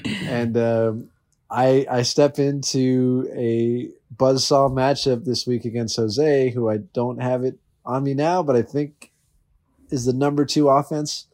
[0.05, 1.11] and um,
[1.49, 7.45] I I step into a buzzsaw matchup this week against Jose, who I don't have
[7.45, 9.13] it on me now, but I think
[9.91, 11.27] is the number two offense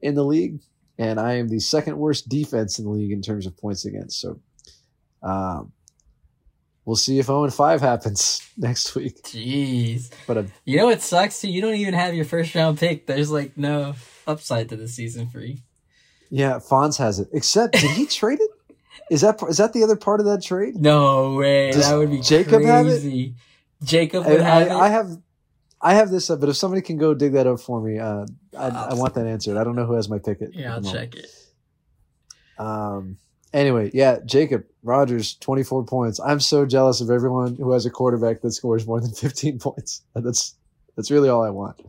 [0.00, 0.60] in the league,
[1.00, 4.20] and I am the second worst defense in the league in terms of points against.
[4.20, 4.38] So,
[5.22, 5.72] um,
[6.84, 9.22] we'll see if 0 and 5 happens next week.
[9.24, 10.10] Jeez.
[10.26, 11.50] But uh, You know what sucks too?
[11.50, 13.06] You don't even have your first round pick.
[13.06, 13.94] There's like no
[14.26, 15.56] upside to the season for you.
[16.30, 17.28] yeah, Fonz has it.
[17.32, 18.50] Except, did he trade it?
[19.10, 20.76] Is that is that the other part of that trade?
[20.76, 21.72] No way.
[21.72, 22.90] Does that would be Jacob have it?
[23.00, 23.34] crazy.
[23.82, 25.08] Jacob I, have I, I have.
[25.82, 28.26] I have this, uh, but if somebody can go dig that up for me, uh,
[28.56, 29.56] I, I want that answered.
[29.56, 30.50] I don't know who has my ticket.
[30.54, 31.30] Yeah, I'll check it.
[32.58, 33.16] Um.
[33.52, 36.20] Anyway, yeah, Jacob Rogers, twenty four points.
[36.20, 40.02] I'm so jealous of everyone who has a quarterback that scores more than fifteen points.
[40.14, 40.54] That's
[40.96, 41.80] that's really all I want.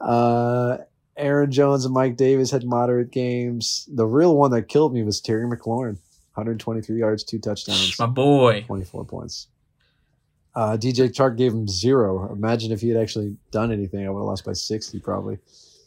[0.00, 0.78] Uh,
[1.16, 3.88] Aaron Jones and Mike Davis had moderate games.
[3.92, 5.98] The real one that killed me was Terry McLaurin,
[6.34, 8.62] 123 yards, two touchdowns, My boy.
[8.66, 9.48] 24 points.
[10.56, 12.32] Uh, DJ Chark gave him zero.
[12.32, 15.38] Imagine if he had actually done anything, I would have lost by 60 probably.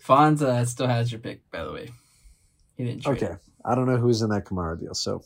[0.05, 1.89] Fonza still has your pick, by the way.
[2.77, 3.07] He didn't.
[3.07, 3.35] Okay.
[3.65, 4.93] I don't know who's in that Kamara deal.
[4.93, 5.23] So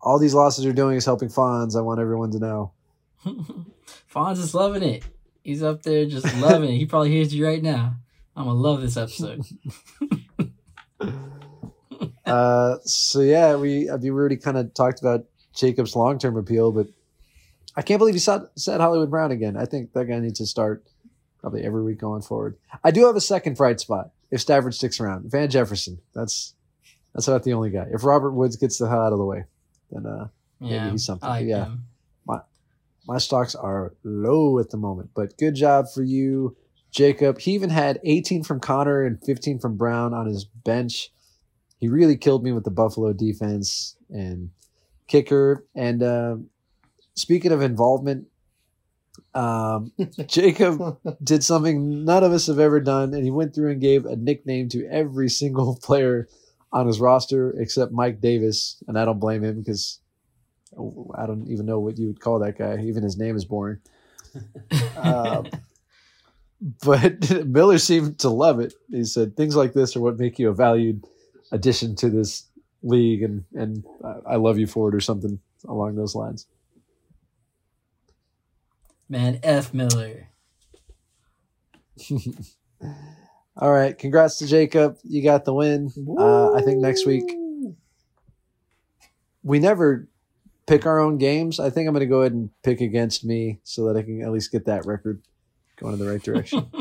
[0.00, 1.76] all these losses are doing is helping Fonz.
[1.76, 2.72] I want everyone to know.
[4.12, 5.04] Fonz is loving it.
[5.44, 6.78] He's up there just loving it.
[6.78, 7.94] He probably hears you right now.
[8.34, 9.42] I'm gonna love this episode.
[12.26, 16.36] Uh, so yeah, we I mean, we already kind of talked about Jacob's long term
[16.36, 16.88] appeal, but
[17.76, 19.56] I can't believe he said, said Hollywood Brown again.
[19.56, 20.84] I think that guy needs to start
[21.40, 22.56] probably every week going forward.
[22.82, 25.30] I do have a second bright spot if Stafford sticks around.
[25.30, 25.98] Van Jefferson.
[26.14, 26.54] That's
[27.14, 27.86] that's about the only guy.
[27.92, 29.44] If Robert Woods gets the hell out of the way,
[29.90, 30.28] then uh,
[30.60, 31.66] Maybe he's something, like yeah.
[31.66, 31.84] him.
[33.06, 35.10] my stocks are low at the moment.
[35.14, 36.56] But good job for you,
[36.90, 37.38] Jacob.
[37.38, 41.12] He even had 18 from Conner and 15 from Brown on his bench.
[41.78, 44.50] He really killed me with the Buffalo defense and
[45.06, 45.64] kicker.
[45.74, 46.50] And um
[47.16, 48.28] speaking of involvement,
[49.34, 49.92] um,
[50.26, 54.06] Jacob did something none of us have ever done, and he went through and gave
[54.06, 56.28] a nickname to every single player
[56.72, 60.00] on his roster except Mike Davis, and I don't blame him because
[61.16, 62.78] I don't even know what you would call that guy.
[62.82, 63.78] Even his name is boring.
[64.96, 65.48] Um,
[66.84, 68.74] but Miller seemed to love it.
[68.90, 71.04] He said things like this are what make you a valued
[71.52, 72.44] addition to this
[72.82, 76.46] league, and and I- I love you for it, or something along those lines.
[79.08, 80.28] Man, F Miller.
[83.58, 84.98] All right, congrats to Jacob.
[85.02, 85.90] You got the win.
[86.18, 87.24] Uh, I think next week
[89.42, 90.08] we never
[90.66, 91.58] pick our own games.
[91.58, 94.20] I think I'm going to go ahead and pick against me so that I can
[94.22, 95.22] at least get that record
[95.76, 96.68] going in the right direction.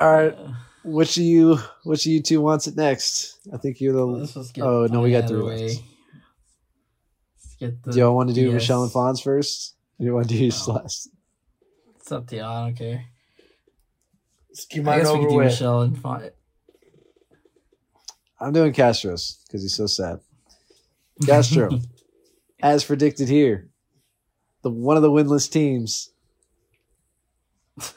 [0.00, 0.52] All right, Uh,
[0.82, 3.38] which of you, which of you two wants it next?
[3.52, 4.04] I think you're the.
[4.04, 5.60] let's just get Oh, no, we got three left.
[5.62, 5.82] Let's
[7.60, 8.52] get the Do y'all want to do yes.
[8.54, 9.75] Michelle and Fonz first?
[9.98, 11.08] Or do you want to do yours last?
[11.96, 12.64] It's up to y'all.
[12.64, 13.04] I don't care.
[14.52, 15.46] Ski I mine guess we over could do with.
[15.46, 16.32] Michelle and Font.
[18.38, 20.20] I'm doing Castros because he's so sad.
[21.24, 21.70] Castro,
[22.62, 23.70] as predicted here,
[24.62, 26.10] the one of the winless teams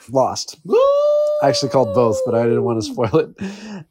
[0.10, 0.58] lost.
[0.68, 3.86] I actually called both, but I didn't want to spoil it.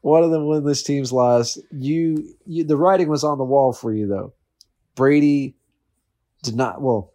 [0.00, 1.58] One of the winless teams lost.
[1.70, 4.32] You, you, the writing was on the wall for you though.
[4.96, 5.54] Brady
[6.42, 6.82] did not.
[6.82, 7.11] Well,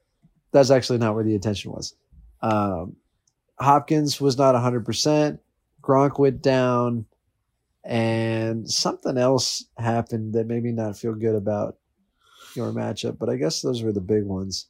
[0.58, 1.96] that's actually not where the attention was.
[2.42, 2.96] Um,
[3.60, 4.86] Hopkins was not 100.
[4.86, 5.40] percent
[5.82, 7.06] Gronk went down,
[7.84, 11.78] and something else happened that made me not feel good about
[12.56, 13.18] your matchup.
[13.18, 14.68] But I guess those were the big ones.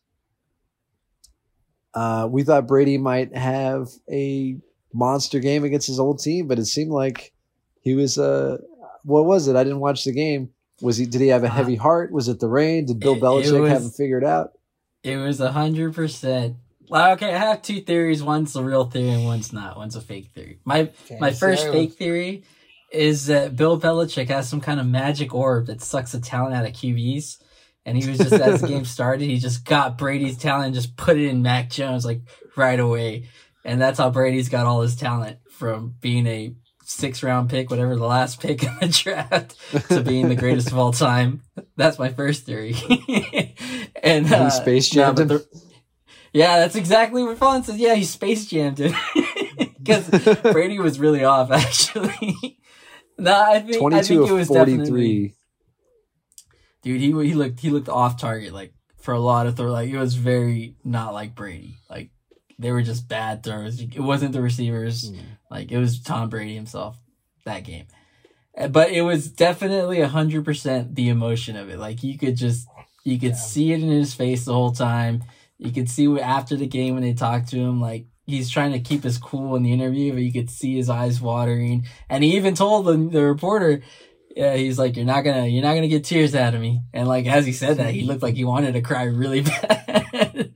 [1.93, 4.57] Uh, we thought Brady might have a
[4.93, 7.33] monster game against his old team, but it seemed like
[7.81, 8.17] he was.
[8.17, 8.57] Uh,
[9.03, 9.55] what was it?
[9.55, 10.49] I didn't watch the game.
[10.81, 11.05] Was he?
[11.07, 12.11] Did he have a heavy heart?
[12.11, 12.85] Was it the rain?
[12.85, 14.51] Did Bill It- it Belichick have was- it figured out?
[15.03, 16.57] It was a hundred percent.
[16.91, 18.23] Okay, I have two theories.
[18.23, 19.77] One's a real theory and one's not.
[19.77, 20.59] One's a fake theory.
[20.63, 22.43] My Okay, my first fake theory
[22.91, 26.65] is that Bill Belichick has some kind of magic orb that sucks the talent out
[26.65, 27.37] of QBs.
[27.85, 30.97] And he was just as the game started, he just got Brady's talent and just
[30.97, 32.21] put it in Mac Jones like
[32.55, 33.29] right away.
[33.63, 36.53] And that's how Brady's got all his talent from being a
[36.89, 39.55] six round pick, whatever the last pick in the draft,
[39.89, 41.41] to being the greatest of all time.
[41.75, 42.73] That's my first theory.
[44.03, 45.27] and He uh, space jammed him?
[45.27, 45.45] the-
[46.33, 47.77] yeah, that's exactly what Fawn says.
[47.77, 48.93] Yeah, he space jammed it
[49.77, 50.09] because
[50.51, 52.59] Brady was really off actually.
[53.17, 55.33] no, I think 22 think of was definitely 43.
[56.83, 57.01] dude.
[57.01, 59.71] He he looked he looked off target like for a lot of throw.
[59.71, 61.77] Like it was very not like Brady.
[61.89, 62.11] Like
[62.59, 63.79] they were just bad throws.
[63.81, 65.09] It wasn't the receivers.
[65.09, 65.19] Hmm.
[65.49, 66.97] Like it was Tom Brady himself
[67.45, 67.85] that game.
[68.57, 71.79] Uh, But it was definitely a hundred percent the emotion of it.
[71.79, 72.67] Like you could just
[73.03, 73.35] you could Yeah.
[73.35, 75.23] see it in his face the whole time.
[75.57, 78.73] You could see what after the game when they talked to him, like he's trying
[78.73, 81.85] to keep his cool in the interview, but you could see his eyes watering.
[82.09, 83.81] And he even told the, the reporter,
[84.35, 87.07] yeah, he's like, "You're not gonna, you're not gonna get tears out of me." And
[87.07, 90.51] like as he said that, he looked like he wanted to cry really bad.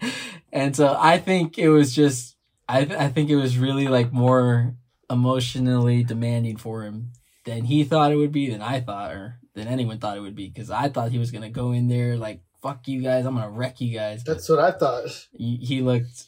[0.51, 2.35] and so I think it was just,
[2.69, 4.75] I I think it was really like more
[5.11, 7.11] emotionally demanding for him
[7.45, 10.35] than he thought it would be, than I thought, or than anyone thought it would
[10.35, 10.47] be.
[10.47, 13.49] Because I thought he was gonna go in there like, "Fuck you guys, I'm gonna
[13.49, 15.27] wreck you guys." But That's what I thought.
[15.33, 16.27] he, he looked,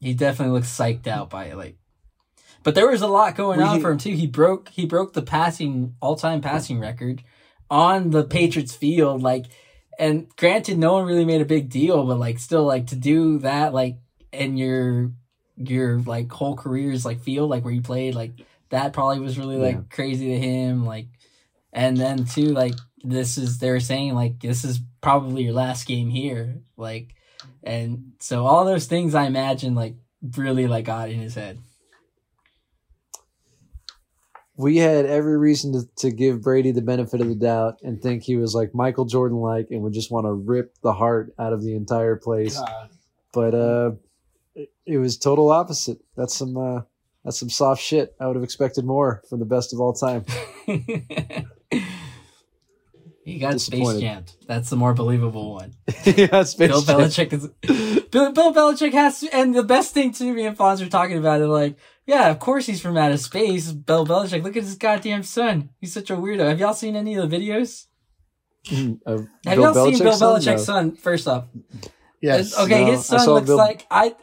[0.00, 1.56] he definitely looked psyched out by it.
[1.56, 1.76] Like,
[2.62, 4.12] but there was a lot going Well, on he- for him too.
[4.14, 7.22] He broke he broke the passing all time passing record
[7.70, 9.22] on the Patriots field.
[9.22, 9.46] Like,
[9.98, 13.38] and granted, no one really made a big deal, but like still, like to do
[13.40, 13.98] that, like
[14.32, 15.12] in your
[15.56, 18.32] your like whole career's like field, like where you played, like
[18.70, 19.82] that probably was really like Yeah.
[19.90, 20.84] crazy to him.
[20.84, 21.06] Like,
[21.72, 26.10] and then too, like this is they're saying like this is probably your last game
[26.10, 27.14] here, like,
[27.62, 29.94] and so all those things I imagine like
[30.36, 31.58] really like got in his head.
[34.56, 38.22] we had every reason to, to give Brady the benefit of the doubt and think
[38.22, 41.52] he was like Michael Jordan like and would just want to rip the heart out
[41.52, 42.58] of the entire place.
[42.60, 42.90] God.
[43.32, 43.90] But uh
[44.54, 45.98] it, it was total opposite.
[46.16, 46.82] That's some uh
[47.24, 48.14] that's some soft shit.
[48.20, 50.24] I would have expected more from the best of all time.
[53.24, 54.00] he got space Disappointed.
[54.00, 54.32] jammed.
[54.46, 55.72] That's the more believable one.
[56.04, 56.98] yeah, Space Bill Jam.
[57.00, 57.48] Belichick is
[58.10, 61.16] Bill, Bill Belichick has to, and the best thing to me and Fonz were talking
[61.18, 61.76] about it like,
[62.06, 63.72] yeah, of course he's from outer space.
[63.72, 65.70] Bill Belichick, look at his goddamn son.
[65.80, 66.46] He's such a weirdo.
[66.48, 67.86] Have y'all seen any of the videos?
[69.06, 70.40] Of Have Bill y'all seen Bill Belichick's son?
[70.40, 70.74] Belichick's No.
[70.74, 70.96] son?
[70.96, 71.44] First off,
[72.20, 72.58] Yes.
[72.58, 74.14] okay, No, his son looks Bill- like I.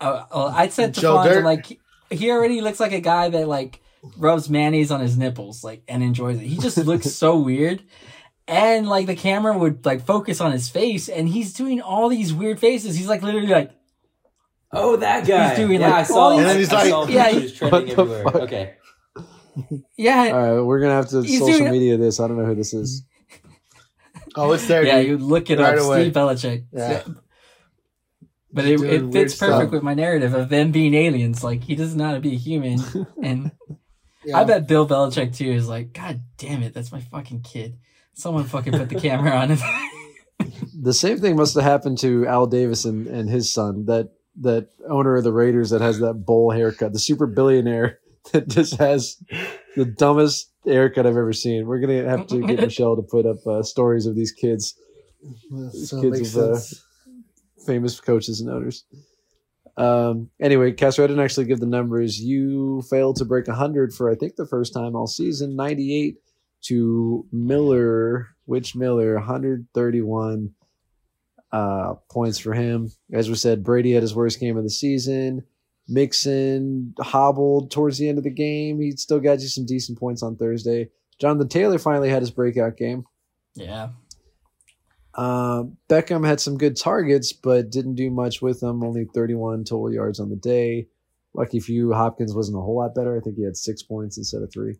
[0.00, 1.44] Uh, well, I said to Joe Fonz, Dirt?
[1.44, 1.78] Like
[2.10, 3.80] he already looks like a guy that like
[4.18, 6.46] rubs mayonnaise on his nipples, like and enjoys it.
[6.46, 7.82] He just looks so weird.
[8.48, 12.32] And like the camera would like focus on his face, and he's doing all these
[12.32, 12.96] weird faces.
[12.96, 13.72] He's like literally like
[14.72, 15.50] Oh, that guy.
[15.50, 16.14] He's doing, yeah, like, I saw.
[16.14, 18.24] all these- I he's saw like- Yeah, pictures What trending the everywhere.
[18.24, 18.34] fuck?
[18.42, 18.74] Okay.
[19.96, 22.20] yeah, All right, we're gonna have to He's social doing- media this.
[22.20, 23.02] I don't know who this is.
[24.38, 24.84] Oh, it's there.
[24.84, 25.00] yeah.
[25.00, 25.08] dude.
[25.20, 26.02] You look it Right up, away.
[26.02, 26.64] Steve Belichick.
[26.70, 27.02] Yeah.
[28.56, 29.50] But it, it weird fits stuff.
[29.50, 31.44] perfect with my narrative of them being aliens.
[31.44, 32.80] Like he doesn't know how to be a human,
[33.22, 33.52] and
[34.24, 34.38] Yeah.
[34.40, 37.78] I bet Bill Belichick too is like, God damn it, that's my fucking kid.
[38.14, 39.58] Someone fucking put the camera on him.
[40.78, 44.10] The same thing must have happened to Al Davis and, and his son, that
[44.42, 47.98] that owner of the Raiders that has that bowl haircut, the super billionaire
[48.32, 49.16] that just has
[49.76, 51.66] the dumbest haircut I've ever seen.
[51.66, 54.74] We're gonna have to get Michelle to put up uh, stories of these kids,
[55.72, 56.85] So it kids makes of, uh, sense.
[57.66, 58.84] Famous coaches and owners.
[59.76, 62.18] Um, anyway, Castro, I didn't actually give the numbers.
[62.20, 65.56] You failed to break 100 for, I think, the first time all season.
[65.56, 66.16] 98
[66.62, 70.54] to Miller, which Miller, 131
[71.52, 72.90] uh, points for him.
[73.12, 75.44] As we said, Brady had his worst game of the season.
[75.88, 78.80] Mixon hobbled towards the end of the game.
[78.80, 80.90] He still got you some decent points on Thursday.
[81.20, 83.04] Jonathan Taylor finally had his breakout game.
[83.54, 83.90] Yeah.
[85.16, 88.84] Uh, Beckham had some good targets, but didn't do much with them.
[88.84, 90.88] Only 31 total yards on the day.
[91.32, 93.16] Lucky for you, Hopkins wasn't a whole lot better.
[93.16, 94.76] I think he had six points instead of three.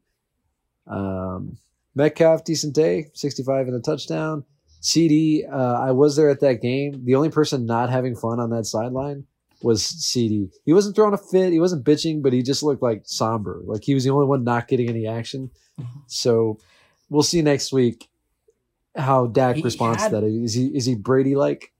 [0.87, 1.57] Um,
[1.95, 4.45] Metcalf, decent day, 65 and a touchdown.
[4.83, 7.05] CeeDee, uh, I was there at that game.
[7.05, 9.25] The only person not having fun on that sideline
[9.63, 10.51] was CeeDee.
[10.67, 13.63] He wasn't throwing a fit, he wasn't bitching, but he just looked like somber.
[13.65, 15.51] Like he was the only one not getting any action.
[16.07, 16.59] So
[17.09, 18.09] we'll see next week
[18.97, 20.27] how Dak He responds had- to that.
[20.27, 21.73] Is he is he Brady like?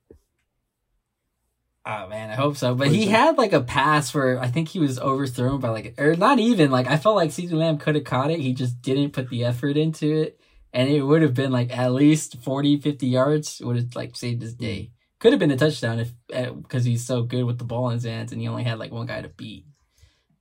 [1.89, 2.75] Oh man, I hope so.
[2.75, 6.17] But he had like a pass where I think he was overthrown by like, or
[6.17, 8.41] not even like I felt like CeeDee Lamb could have caught it.
[8.41, 10.41] He just didn't put the effort into it,
[10.73, 13.61] and it would have been like at least 40, 50 yards.
[13.61, 14.91] Would have like saved his day.
[15.21, 18.05] Could have been a touchdown if because he's so good with the ball in his
[18.05, 19.65] hands, and he only had like one guy to beat.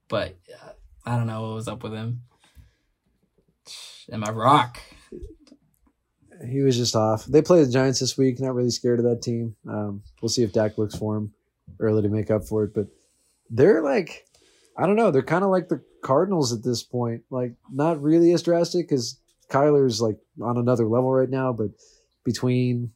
[0.07, 0.69] But uh,
[1.05, 2.21] I don't know what was up with him.
[4.11, 4.79] And my rock.
[6.47, 7.25] He was just off.
[7.25, 8.39] They play the Giants this week.
[8.39, 9.55] Not really scared of that team.
[9.67, 11.33] Um, we'll see if Dak looks for him
[11.79, 12.73] early to make up for it.
[12.73, 12.87] But
[13.49, 14.25] they're like,
[14.77, 15.11] I don't know.
[15.11, 17.23] They're kind of like the Cardinals at this point.
[17.29, 19.19] Like not really as drastic because
[19.49, 21.53] Kyler's like on another level right now.
[21.53, 21.69] But
[22.23, 22.91] between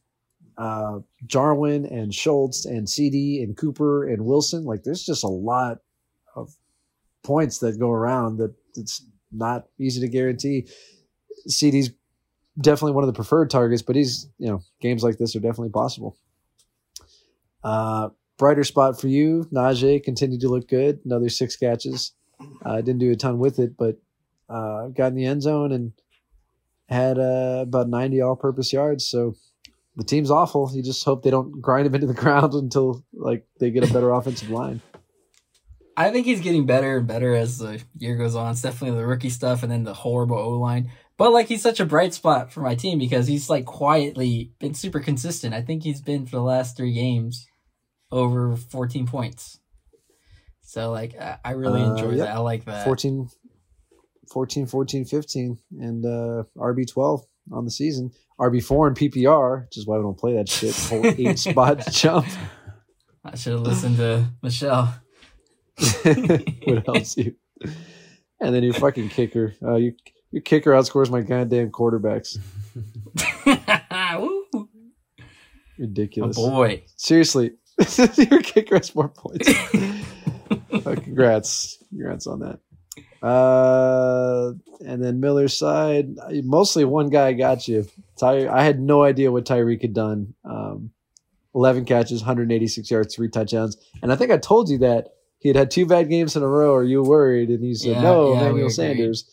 [0.58, 5.78] uh, Jarwin and Schultz and CeeDee and Cooper and Wilson, like there's just a lot
[6.36, 6.54] of
[7.22, 10.68] points that go around that it's not easy to guarantee.
[11.48, 11.90] CeeDee's
[12.60, 15.70] definitely one of the preferred targets, but he's you know games like this are definitely
[15.70, 16.16] possible.
[17.62, 21.00] Uh, brighter spot for you, Najee continued to look good.
[21.04, 22.12] Another six catches.
[22.64, 23.98] Uh, didn't do a ton with it, but
[24.48, 25.92] uh, got in the end zone and
[26.88, 29.06] had uh, about ninety all-purpose yards.
[29.06, 29.34] So
[29.96, 30.70] the team's awful.
[30.72, 33.92] You just hope they don't grind him into the ground until like they get a
[33.92, 34.80] better offensive line.
[35.96, 38.52] I think he's getting better and better as the year goes on.
[38.52, 40.90] It's definitely the rookie stuff and then the horrible O line.
[41.20, 44.72] But like he's such a bright spot for my team because he's like quietly been
[44.72, 45.52] super consistent.
[45.52, 47.46] I think he's been for the last three games
[48.10, 49.60] over 14 points.
[50.62, 52.18] So like I, really Uh, enjoy yep.
[52.20, 52.36] that.
[52.36, 52.86] I like that.
[52.86, 53.28] 14,
[54.32, 58.12] 14, 14, 15, and uh, RB twelve on the season.
[58.40, 60.74] RB four in PPR, which is why we don't play that shit.
[60.74, 62.28] Whole eight spot jump
[63.22, 64.94] I should have listened to Michelle.
[66.06, 67.34] would help you.
[68.40, 69.92] And then your fucking kicker, uh, you,
[70.32, 72.38] your kicker outscores my goddamn quarterbacks.
[74.20, 74.46] Woo.
[74.54, 74.68] Oh
[75.78, 76.36] Ridiculous.
[76.36, 76.82] boy.
[76.96, 77.52] Seriously,
[78.16, 79.48] your kicker has more points.
[80.72, 82.58] Uh, congrats, congrats on that.
[83.26, 84.52] Uh,
[84.84, 86.08] and then Miller's side,
[86.44, 87.86] mostly one guy got you.
[88.18, 90.34] Ty, I had no idea what Tyreek had done.
[90.44, 90.90] Um,
[91.54, 95.08] Eleven catches, 186 yards, three touchdowns, and I think I told you that
[95.38, 96.74] he had had two bad games in a row.
[96.74, 97.48] Are you worried?
[97.50, 98.70] And he said, Yeah, "No, yeah, Emmanuel.
[98.70, 99.28] Sanders."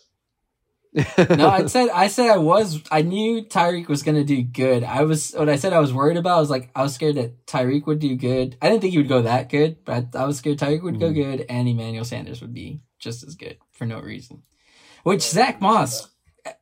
[1.29, 4.83] No, I said I said I was I knew Tyreek was gonna do good.
[4.83, 6.37] I was what I said I was worried about.
[6.37, 8.57] I was like I was scared that Tyreek would do good.
[8.61, 10.99] I didn't think he would go that good, but I, I was scared Tyreek would
[10.99, 11.15] go Mhm.
[11.15, 14.43] good and Emmanuel Sanders would be just as good for no reason.
[15.03, 16.09] Which Zack Moss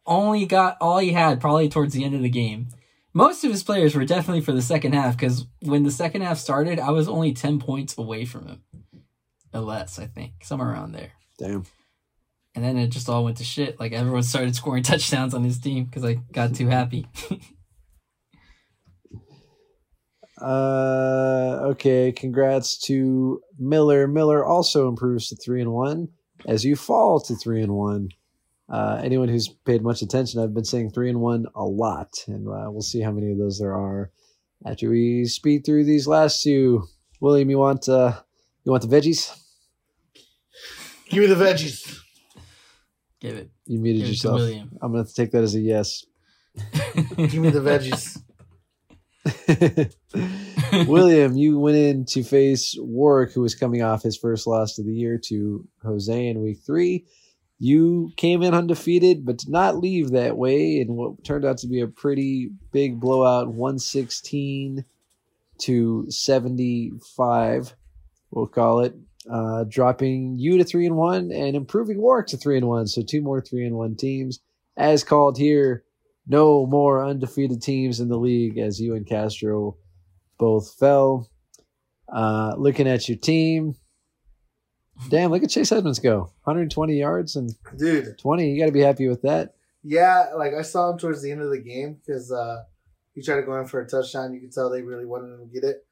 [0.06, 2.68] only got all he had probably towards the end of the game.
[3.14, 6.38] Most of his players were definitely for the second half because when the second half
[6.38, 8.62] started, I was only ten points away from him,
[9.54, 9.98] or less.
[10.00, 11.12] I think somewhere around there.
[11.40, 11.64] Damn.
[12.56, 13.80] And then it just all went to shit.
[13.80, 17.08] Like everyone started scoring touchdowns on his team because I got too happy.
[20.42, 22.12] Uh, okay.
[22.12, 24.08] Congrats to Miller.
[24.08, 26.10] Miller also improves to three and one
[26.46, 28.10] as you fall to three and one.
[28.68, 32.48] Uh, anyone who's paid much attention, I've been saying three and one a lot, and
[32.48, 34.12] uh, we'll see how many of those there are
[34.66, 36.84] after we speed through these last two.
[37.22, 38.14] William, you want uh,
[38.64, 39.32] you want the veggies?
[41.10, 42.00] Give me the veggies.
[43.22, 43.50] Give it.
[43.66, 44.36] You muted Give it to yourself.
[44.36, 44.78] William.
[44.82, 46.06] I'm gonna take that as a yes.
[47.18, 48.22] Give me the veggies.
[50.88, 54.86] William, you went in to face Warwick, who was coming off his first loss of
[54.86, 57.06] the year to Jose in week three.
[57.58, 61.68] You came in undefeated, but did not leave that way in what turned out to
[61.68, 64.86] be a pretty big blowout 116
[65.60, 67.76] to 75,
[68.32, 68.96] we'll call it.
[69.32, 72.86] Uh, dropping you to three and one and improving Warwick to three and one.
[72.86, 74.40] So two more three and one teams.
[74.78, 75.84] As called here,
[76.28, 79.78] no more undefeated teams in the league as you and Castro
[80.38, 81.30] both fell.
[82.14, 83.74] Uh, looking at your team,
[85.10, 88.52] damn, look at Chase Edmonds go 120 yards and Dude, 20.
[88.52, 89.56] You got to be happy with that.
[89.84, 92.64] yeah, like I saw him towards the end of the game because uh,
[93.14, 94.34] he tried to go in for a touchdown.
[94.34, 95.85] You could tell they really wanted him to get it.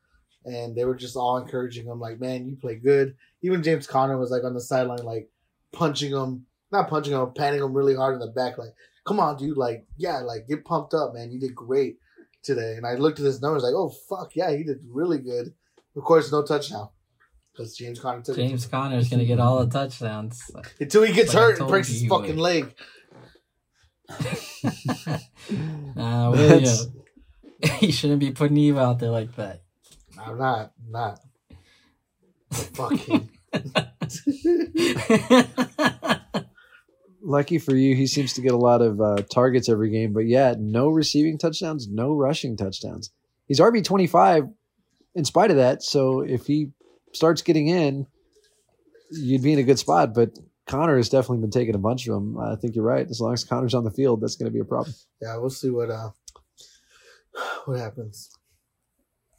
[0.46, 4.18] And they were just all encouraging him, like, "Man, you play good." Even James Conner
[4.18, 5.30] was like on the sideline, like
[5.72, 8.74] punching him, not punching him, patting him really hard in the back, like,
[9.06, 9.58] "Come on, dude!
[9.58, 11.32] Like, yeah, like get pumped up, man.
[11.32, 11.98] You did great
[12.44, 15.54] today." And I looked at his numbers, like, "Oh fuck, yeah, he did really good."
[15.96, 16.90] Of course, no touchdown
[17.52, 18.48] because James Conner took it.
[18.48, 20.42] James Conner's gonna get all the touchdowns.
[20.80, 22.40] until he gets Like hurt and breaks his fucking would.
[22.40, 22.76] leg.
[25.96, 27.04] Nah, William.
[27.82, 29.63] you shouldn't be putting Eve out there like that.
[30.26, 31.20] I'm not, not.
[32.52, 33.30] Fuck him.
[37.22, 40.26] Lucky for you, he seems to get a lot of uh, targets every game, but
[40.26, 43.12] yeah, no receiving touchdowns, no rushing touchdowns.
[43.48, 44.48] He's RB twenty five,
[45.16, 45.84] in spite of that.
[45.84, 46.72] So if he
[47.14, 48.08] starts getting in,
[49.12, 50.14] you'd be in a good spot.
[50.14, 52.38] But Conner has definitely been taking a bunch of them.
[52.38, 53.08] I think you're right.
[53.10, 54.94] As long as Conner's on the field, that's going to be a problem.
[55.22, 56.10] Yeah, we'll see what uh
[57.66, 58.30] what happens.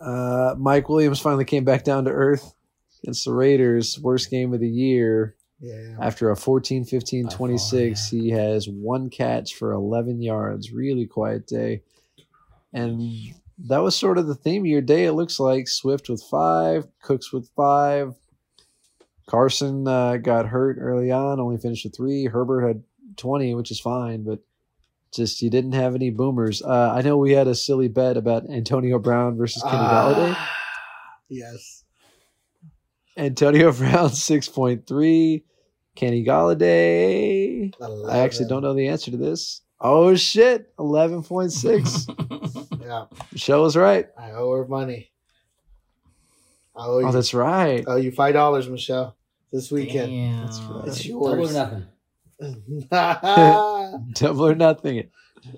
[0.01, 2.55] Uh, Mike Williams finally came back down to earth
[3.03, 3.99] against the Raiders.
[4.01, 5.37] Worst game of the year.
[5.61, 5.97] Yeah.
[6.01, 10.73] After a 14 15 By far, 26, he has one catch for 11 yards.
[10.73, 11.83] Really quiet day.
[12.73, 13.01] And
[13.59, 15.69] that was sort of the theme of your day, it looks like.
[15.69, 18.15] Swift with five, Cooks with five.
[19.27, 22.27] Carson uh, got hurt early on, only finished with three.
[22.27, 22.83] Herbert had
[23.17, 24.41] 20, which is fine, but
[25.15, 26.63] just you didn't have any boomers.
[26.63, 30.35] Uh, I know we had a silly bet about Antonio Brown versus Kenny Golladay.
[30.37, 30.51] Ah,
[31.29, 31.85] Yes.
[33.17, 35.43] Antonio Brown 6.3.
[35.95, 37.73] Kenny Golladay.
[38.09, 39.61] I actually don't know the answer to this.
[39.81, 42.71] Oh shit, 11.6.
[42.85, 44.09] Yeah, Michelle was right.
[44.19, 45.11] I owe her money.
[46.77, 47.07] I owe you.
[47.07, 47.83] Oh, that's right.
[47.89, 49.17] I owe you five dollars, Michelle,
[49.51, 50.11] this weekend.
[50.13, 50.45] Damn.
[50.45, 50.89] That's right.
[50.89, 51.55] It's Double or yours.
[51.55, 51.87] nothing.
[54.15, 55.11] Double or nothing.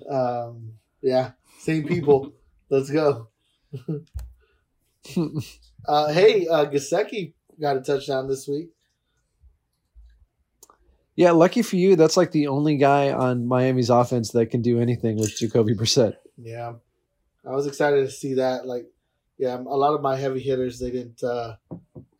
[0.09, 2.33] um, yeah, same people.
[2.69, 3.29] Let's go.
[5.87, 8.71] Uh, hey, uh, Gesicki got a touchdown this week.
[11.15, 14.81] yeah, lucky for you, that's like the only guy on Miami's offense that can do
[14.81, 16.17] anything with Jacoby Brissett.
[16.37, 16.73] Yeah,
[17.45, 18.67] I was excited to see that.
[18.67, 18.85] Like,
[19.37, 21.55] yeah, a lot of my heavy hitters they didn't uh,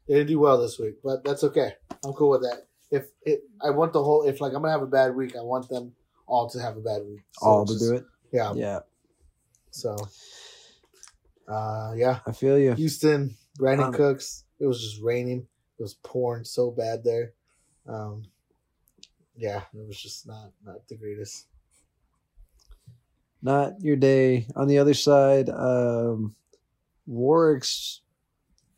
[0.07, 1.73] they didn't do well this week, but that's okay.
[2.05, 2.67] I'm cool with that.
[2.89, 4.23] If it, I want the whole.
[4.23, 5.93] If like I'm gonna have a bad week, I want them
[6.25, 7.21] all to have a bad week.
[7.33, 8.05] So All to just- do it.
[8.31, 8.53] Yeah.
[8.55, 8.79] Yeah,
[9.71, 9.95] So,
[11.47, 12.73] uh, yeah, I feel you.
[12.73, 14.43] Houston, Brandon Um, Cooks.
[14.59, 15.47] It was just raining.
[15.79, 17.33] It was pouring so bad there.
[17.87, 18.23] Um,
[19.35, 21.45] yeah, it was just not not the greatest.
[23.41, 24.47] Not your day.
[24.55, 26.35] On the other side, um,
[27.05, 28.01] Warwick's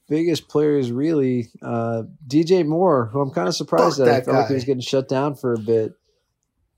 [0.10, 4.14] biggest players really uh, DJ Moore, who I'm kind of surprised Fuck at.
[4.14, 5.93] I that felt like he was getting shut down for a bit,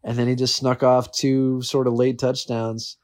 [0.03, 2.97] and then he just snuck off two sort of late touchdowns.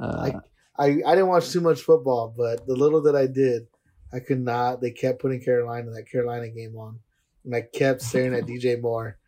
[0.00, 0.40] Uh,
[0.78, 3.66] I, I didn't watch too much football, but the little that I did,
[4.12, 4.80] I could not.
[4.80, 7.00] They kept putting Carolina that Carolina game on,
[7.44, 9.18] and I kept staring at DJ Moore,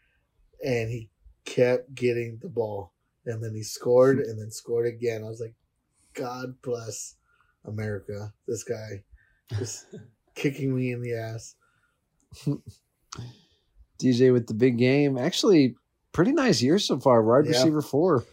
[0.64, 1.10] and he
[1.44, 2.92] kept getting the ball,
[3.26, 5.22] and then he scored, and then scored again.
[5.22, 5.54] I was like,
[6.14, 7.16] God bless
[7.64, 8.32] America.
[8.48, 9.04] This guy
[9.50, 9.86] just
[10.35, 11.55] kicking me in the ass.
[14.01, 15.16] DJ with the big game.
[15.18, 15.76] Actually,
[16.12, 17.22] pretty nice year so far.
[17.22, 17.53] Wide Yeah.
[17.53, 18.24] receiver four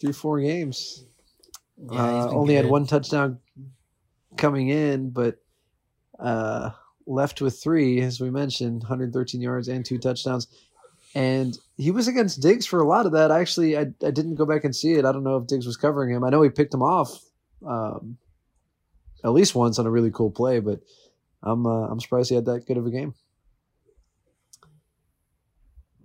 [0.00, 1.04] through four games.
[1.90, 3.38] Yeah, uh, only had one touchdown
[4.36, 5.36] coming in, but
[6.18, 6.70] uh,
[7.06, 10.46] left with three, as we mentioned, 113 yards and two touchdowns.
[11.16, 13.30] And he was against Diggs for a lot of that.
[13.30, 15.04] Actually, I, I didn't go back and see it.
[15.04, 16.24] I don't know if Diggs was covering him.
[16.24, 17.20] I know he picked him off
[17.66, 18.16] um,
[19.22, 20.80] at least once on a really cool play, but
[21.44, 23.14] I'm uh, I'm surprised he had that good of a game.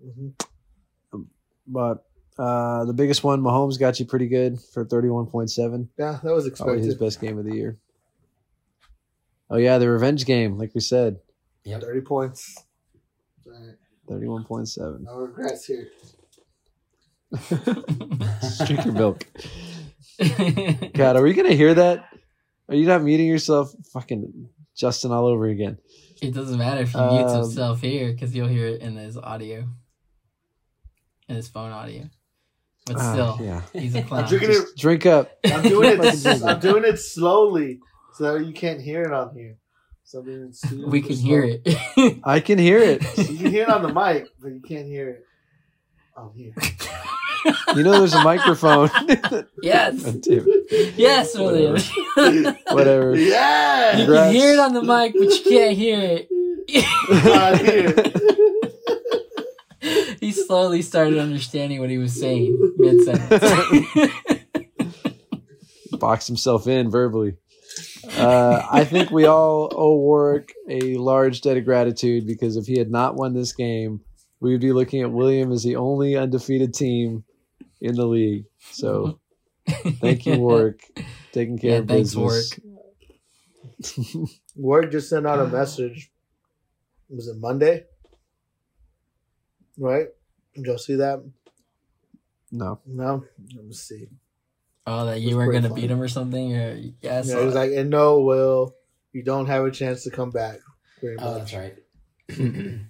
[0.05, 0.33] Mhm.
[1.67, 2.03] But
[2.37, 5.87] uh, the biggest one, Mahomes got you pretty good for 31.7.
[5.97, 7.77] Yeah, that was Probably his best game of the year.
[9.51, 11.17] Oh yeah, the revenge game, like we said,
[11.65, 11.81] Yep.
[11.81, 12.55] Thirty points.
[13.45, 13.75] All right.
[14.07, 15.03] thirty-one point seven.
[15.03, 15.89] No regrets here.
[18.65, 19.25] Drink your milk.
[20.93, 22.05] God, are we gonna hear that?
[22.69, 23.73] Are you not muting yourself?
[23.91, 24.49] Fucking
[24.79, 25.77] Justin all over again.
[26.21, 29.17] It doesn't matter if he mutes Um, himself here because you'll hear it in his
[29.17, 29.67] audio,
[31.27, 32.09] in his phone audio.
[32.85, 33.61] But Ah, still, yeah.
[33.73, 34.23] he's a clown.
[34.23, 34.65] I'm drinking it.
[34.77, 35.37] Drink up.
[35.45, 36.43] I'm doing it.
[36.43, 37.79] I'm doing it slowly,
[38.13, 39.57] so that you can't hear it on here.
[40.05, 40.55] So it
[40.87, 42.19] we can hear it.
[42.23, 43.01] I can hear it.
[43.17, 45.25] You can hear it on the mic, but you can't hear it
[46.15, 46.53] on here.
[47.75, 48.89] You know, there's a microphone.
[49.61, 50.93] yes, God damn it.
[50.97, 51.77] yes, William.
[52.17, 53.15] you Whatever.
[53.19, 53.97] Yeah.
[53.97, 56.21] You can hear it on the mic, but you can't hear
[56.71, 58.15] I hear it.
[60.19, 64.13] he slowly started understanding what he was saying mid sentence.
[65.91, 67.35] Boxed himself in verbally.
[68.17, 72.77] Uh, I think we all owe Warwick a large debt of gratitude because if he
[72.77, 74.01] had not won this game,
[74.39, 77.23] we would be looking at William as the only undefeated team
[77.81, 78.45] in the league.
[78.59, 79.19] So
[79.67, 80.81] thank you, Warwick,
[81.31, 82.59] taking care Yeah, of thanks, business.
[84.55, 86.11] Word just sent out a message.
[87.09, 87.85] Was it Monday?
[89.77, 90.07] Right?
[90.55, 91.23] Did y'all see that?
[92.51, 93.23] No, No?
[93.55, 94.07] Let me see.
[94.87, 96.55] Oh, that you weren't gonna beat him or something?
[96.55, 98.75] Or yeah, I Yeah, saw it was like, and no, Will,
[99.13, 100.59] you don't have a chance to come back.
[101.01, 101.31] Very oh, much.
[101.31, 102.79] Oh, that's right.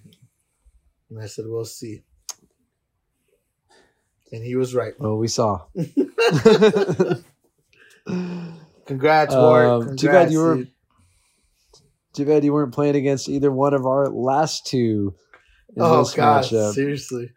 [1.10, 2.04] And I said, we'll see.
[4.32, 4.92] And he was right.
[4.98, 5.66] well, we saw.
[8.86, 9.98] Congrats, Um, Ward.
[9.98, 10.68] too bad you were- dude.
[12.12, 15.14] Too bad you weren't playing against either one of our last two.
[15.76, 16.42] In Oh, this God.
[16.44, 16.72] matchup.
[16.74, 17.30] Seriously.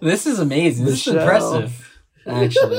[0.00, 0.84] this is amazing.
[0.86, 2.78] This is impressive, actually.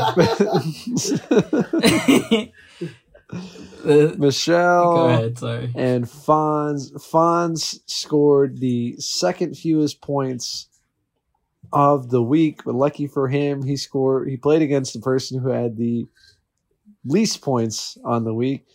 [4.17, 5.37] Michelle go ahead.
[5.37, 5.71] Sorry.
[5.75, 6.93] and Fonz.
[6.93, 10.69] Fonz scored the second fewest points
[11.73, 14.29] of the week, but lucky for him, he scored.
[14.29, 16.05] He played against the person who had the
[17.03, 18.65] least points on the week,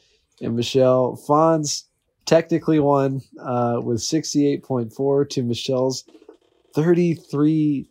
[0.42, 1.84] and Michelle Fonz
[2.26, 6.04] technically won uh, with sixty-eight point four to Michelle's
[6.74, 7.88] thirty-three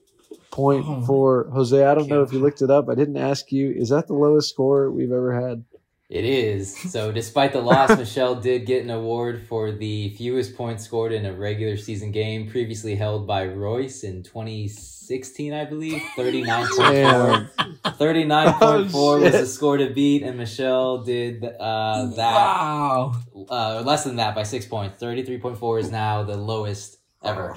[0.52, 1.50] point four.
[1.54, 2.90] Jose, I don't know if you looked it up.
[2.90, 3.72] I didn't ask you.
[3.72, 5.64] Is that the lowest score we've ever had?
[6.10, 6.78] It is.
[6.92, 11.26] So, despite the loss, Michelle did get an award for the fewest points scored in
[11.26, 16.02] a regular season game, previously held by Royce in 2016, I believe.
[16.18, 16.78] 39.4.
[16.78, 17.50] Damn.
[17.98, 23.14] 39.4 was the score to beat, and Michelle did uh, that Wow.
[23.50, 25.02] uh, less than that by six points.
[25.04, 27.54] 33.4 is now the lowest ever.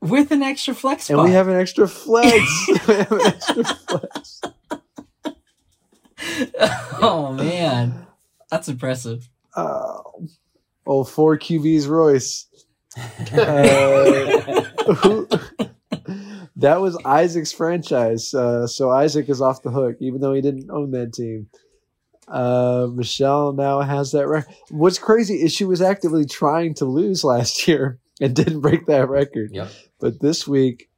[0.00, 1.18] With an extra flex spot.
[1.18, 2.40] And we have an extra flex.
[2.88, 4.40] we have an extra flex.
[7.00, 8.06] oh man,
[8.50, 9.28] that's impressive.
[9.54, 9.98] Uh,
[10.86, 12.46] oh, four QBs Royce.
[13.32, 14.62] Uh,
[14.94, 15.28] who-
[16.56, 18.34] that was Isaac's franchise.
[18.34, 21.48] Uh, so Isaac is off the hook, even though he didn't own that team.
[22.28, 24.54] Uh, Michelle now has that record.
[24.70, 29.08] What's crazy is she was actively trying to lose last year and didn't break that
[29.08, 29.50] record.
[29.52, 29.70] Yep.
[29.98, 30.89] But this week,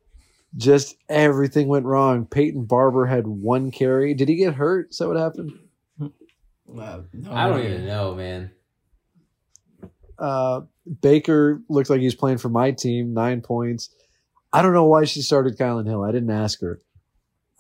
[0.57, 2.27] just everything went wrong.
[2.27, 4.15] Peyton Barber had one carry.
[4.15, 4.91] Did he get hurt?
[4.91, 5.53] Is that what happened?
[6.67, 7.75] Wow, no I don't idea.
[7.75, 8.51] even know, man.
[10.19, 10.63] Uh,
[11.01, 13.91] Baker looked like he was playing for my team, nine points.
[14.53, 16.03] I don't know why she started Kylin Hill.
[16.03, 16.81] I didn't ask her.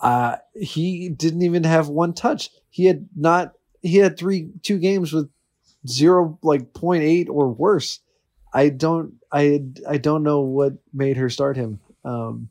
[0.00, 2.50] Uh, he didn't even have one touch.
[2.70, 3.52] He had not.
[3.82, 5.30] He had three two games with
[5.86, 8.00] zero like point eight or worse.
[8.52, 9.14] I don't.
[9.30, 11.80] I I don't know what made her start him.
[12.04, 12.48] Um,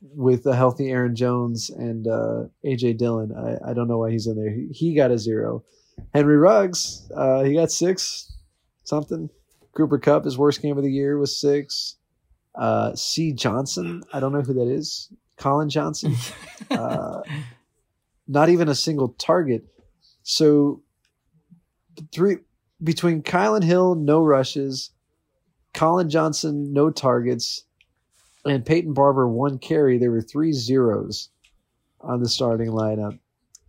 [0.00, 4.26] with a healthy Aaron Jones and uh, AJ Dillon, I, I don't know why he's
[4.26, 4.50] in there.
[4.50, 5.64] He, he got a zero.
[6.14, 8.32] Henry Ruggs, uh, he got six
[8.84, 9.28] something.
[9.76, 11.96] Cooper Kupp, his worst game of the year was six.
[12.54, 13.32] Uh, C.
[13.32, 15.12] Johnson, I don't know who that is.
[15.36, 16.16] Collin Johnson,
[16.70, 17.20] uh,
[18.26, 19.64] not even a single target.
[20.24, 20.82] So
[22.12, 22.38] three
[22.82, 24.90] between Kylin Hill, no rushes,
[25.74, 27.64] Collin Johnson, no targets,
[28.44, 29.98] and Peyton Barber, one carry.
[29.98, 31.28] There were three zeros
[32.00, 33.18] on the starting lineup.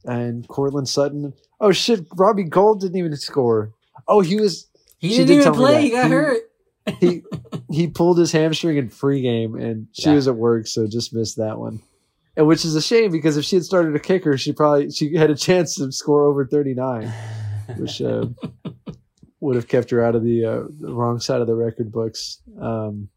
[0.06, 3.74] And Courtland Sutton, oh shit, Robbie Gould didn't even score.
[4.08, 4.68] Oh, he was
[4.98, 5.82] he She didn't did even play.
[5.84, 6.42] He got He- hurt.
[7.00, 7.24] he
[7.70, 10.16] he pulled his hamstring in free game and she Yeah.
[10.16, 11.82] was at work so just missed that one
[12.36, 15.14] and which is a shame because if she had started a kicker she probably she
[15.16, 17.12] had a chance to score over 39
[17.78, 18.26] which uh,
[19.40, 22.40] would have kept her out of the, uh, the wrong side of the record books
[22.60, 23.08] um,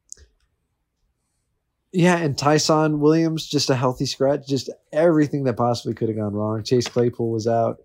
[1.93, 6.33] yeah and Ty'Son Williams just a healthy scratch just everything that possibly could have gone
[6.33, 7.79] wrong chase claypool was out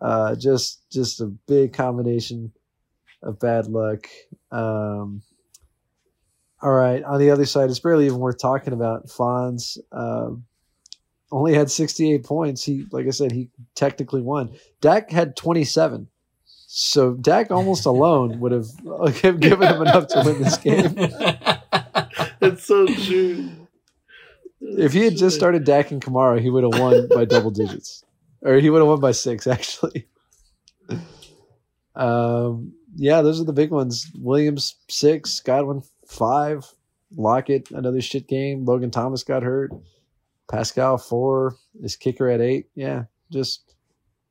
[0.00, 2.52] uh, just just a big combination
[3.22, 4.06] of bad luck
[4.50, 5.22] um,
[6.62, 7.02] all right.
[7.04, 9.06] On the other side, it's barely even worth talking about.
[9.06, 10.44] Fonz um,
[11.32, 12.62] only had 68 points.
[12.62, 14.50] He, like I said, he technically won.
[14.80, 16.08] Dak had 27.
[16.44, 18.68] So Dak almost alone would have
[19.40, 20.94] given him enough to win this game.
[22.40, 23.50] It's so true.
[24.60, 28.04] If he had just started Dak and Kamara, he would have won by double digits.
[28.42, 30.06] Or he would have won by six, actually.
[31.94, 34.10] Um, yeah, those are the big ones.
[34.18, 36.64] Williams six, Godwin five,
[37.16, 38.64] Lockett another shit game.
[38.64, 39.70] Logan Thomas got hurt.
[40.50, 42.66] Pascal four, his kicker at eight.
[42.74, 43.74] Yeah, just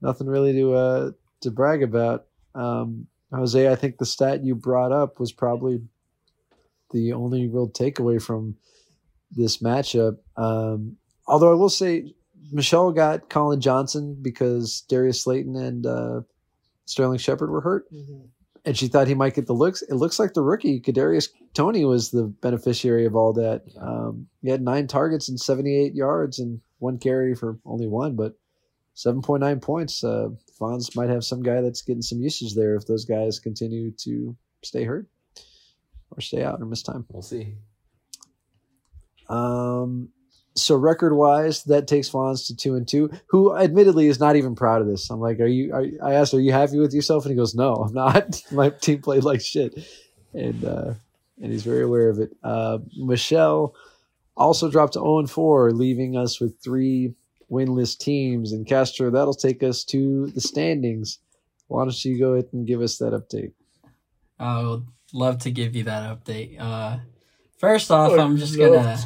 [0.02, 1.12] nothing really to uh
[1.42, 2.26] to brag about.
[2.56, 5.82] Um, Jose, I think the stat you brought up was probably
[6.92, 8.56] the only real takeaway from
[9.32, 10.18] this matchup.
[10.36, 10.98] Um,
[11.28, 12.14] although I will say
[12.52, 16.22] Michelle got Collin Johnson because Darius Slayton and uh,
[16.86, 17.86] Sterling Shepard were hurt,
[18.66, 19.82] and she thought he might get the looks.
[19.84, 23.64] It looks like the rookie Kadarius Toney was the beneficiary of all that.
[23.80, 28.34] Um, he had nine targets and seventy-eight yards and one carry for only one, but
[28.96, 30.04] seven point nine points.
[30.04, 30.30] Uh,
[30.60, 34.36] Fonz might have some guy that's getting some usage there if those guys continue to
[34.64, 35.08] stay hurt
[36.20, 37.06] or stay out or miss time.
[37.10, 37.56] We'll see.
[39.28, 40.10] Um,
[40.56, 43.10] so record wise, that takes Fonz to two and two.
[43.28, 45.10] Who admittedly is not even proud of this.
[45.10, 45.74] I'm like, are you?
[45.74, 47.26] Are, I asked, are you happy with yourself?
[47.26, 48.44] And he goes, no, I'm not.
[48.52, 49.80] My team played like shit,
[50.34, 50.94] and uh,
[51.42, 52.36] and he's very aware of it.
[52.44, 53.76] Uh, Michelle
[54.36, 57.14] also dropped to zero and four, leaving us with three
[57.52, 58.52] winless teams.
[58.52, 61.20] And Castro, that'll take us to the standings.
[61.68, 63.54] Why don't you go ahead and give us that update?
[64.40, 66.60] I would love to give you that update.
[66.60, 66.98] Uh,
[67.58, 68.98] first off, I'm just gonna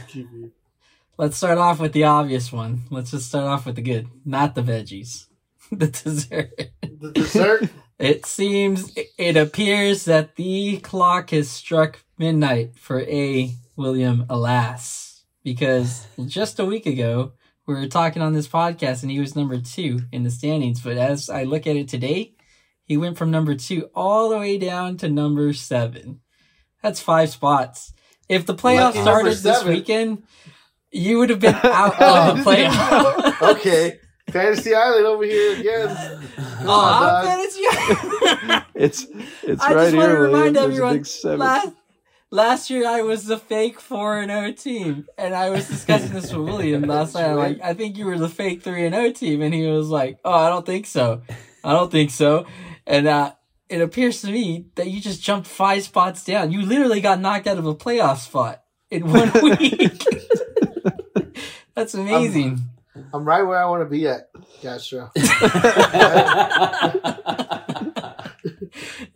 [1.17, 2.83] let's start off with the obvious one.
[2.89, 5.27] Let's just start off with the good, not the veggies,
[5.71, 6.71] the dessert.
[6.81, 7.69] The dessert.
[7.99, 13.55] It seems, it appears that the clock has struck midnight for A.
[13.77, 15.23] William Alas.
[15.43, 17.33] Because just a week ago,
[17.65, 20.81] we were talking on this podcast and he was number two in the standings.
[20.81, 22.32] But as I look at it today,
[22.85, 26.21] he went from number two all the way down to number seven.
[26.81, 27.93] That's five spots.
[28.27, 30.23] If the playoffs Lucky started this weekend,
[30.91, 32.43] you would have been out of the oh.
[32.45, 33.41] playoffs.
[33.57, 33.99] okay.
[34.29, 36.21] Fantasy Island over here again.
[36.65, 37.25] Oh, dog.
[37.25, 37.61] fantasy.
[38.73, 39.05] It's
[39.43, 40.55] it's I right just want to remind William.
[40.55, 40.93] A everyone.
[40.95, 41.39] big seven.
[41.39, 41.73] Last,
[42.31, 46.31] last year I was the fake four and O team, and I was discussing this
[46.31, 47.25] with William last night.
[47.25, 49.89] I'm like, I think you were the fake three and O team, and he was
[49.89, 51.21] like, Oh, I don't think so.
[51.65, 52.45] I don't think so.
[52.85, 53.33] And uh,
[53.69, 56.51] it appears to me that you just jumped five spots down.
[56.51, 60.03] You literally got knocked out of a playoff spot in one week.
[61.75, 62.59] That's amazing.
[63.13, 64.29] I'm right where I want to be at,
[64.61, 65.11] Castro.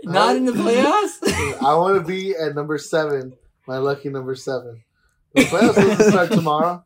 [0.04, 1.62] Not in the playoffs.
[1.62, 3.34] I want to be at number seven,
[3.68, 4.84] my lucky number seven.
[5.34, 6.84] The playoffs doesn't start tomorrow.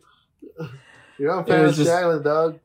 [1.17, 2.59] You're on Fantasy just- Island, dog.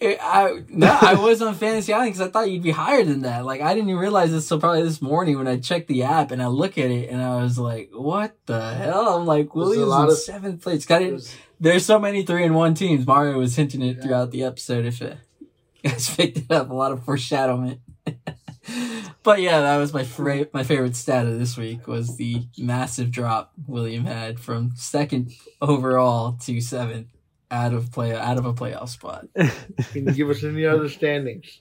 [0.00, 3.22] It- I no, I was on Fantasy Island because I thought you'd be higher than
[3.22, 3.44] that.
[3.44, 6.30] Like I didn't even realize this till probably this morning when I checked the app
[6.30, 9.92] and I look at it and I was like, "What the hell?" I'm like, "Williams
[9.92, 11.08] in of- seventh place." Got it.
[11.10, 13.04] There's- There's so many three and one teams.
[13.04, 14.02] Mario was hinting it Yeah.
[14.02, 14.84] throughout the episode.
[14.86, 15.16] If it,
[15.82, 17.80] you guys picked it up, a lot of foreshadowment.
[19.24, 23.10] but yeah, that was my fra- my favorite stat of this week was the massive
[23.10, 27.08] drop William had from second overall to seventh
[27.50, 29.26] out of play out of a playoff spot.
[29.92, 31.60] Can you give us any other standings?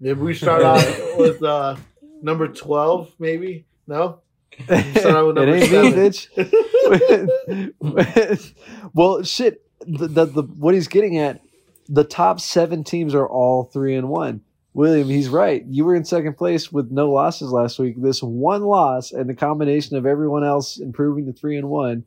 [0.00, 1.76] Maybe we start off with uh,
[2.20, 3.64] number 12, maybe?
[3.86, 4.20] No?
[4.64, 5.92] start with it number ain't seven.
[5.92, 8.54] me, bitch.
[8.94, 9.60] well, shit.
[9.86, 11.42] The, the the what he's getting at,
[11.88, 14.40] the top seven teams are all three and one.
[14.72, 15.64] William, he's right.
[15.66, 18.00] You were in second place with no losses last week.
[18.00, 22.04] This one loss and the combination of everyone else improving to three and one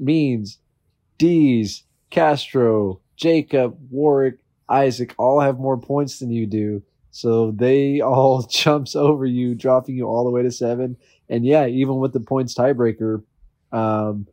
[0.00, 0.58] means
[1.18, 6.82] D's, Castro, Jacob, Warwick, Isaac all have more points than you do.
[7.10, 10.96] So they all jumps over you, dropping you all the way to seven.
[11.28, 13.22] And yeah, even with the points tiebreaker,
[13.72, 14.26] um,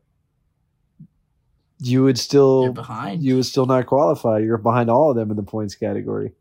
[1.79, 3.21] you would You're still behind.
[3.23, 4.39] you would still not qualify.
[4.39, 6.31] You're behind all of them in the points category.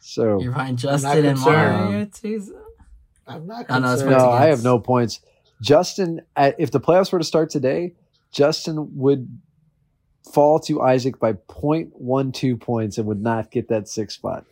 [0.00, 1.84] So You're behind Justin and concerned.
[1.84, 2.56] Mario too.
[3.26, 5.20] I'm not Oh, no, no, I have no points.
[5.62, 7.94] Justin, at- if the playoffs were to start today,
[8.32, 9.28] Justin would
[10.32, 14.44] fall to Isaac by 0.12 points and would not get that sixth spot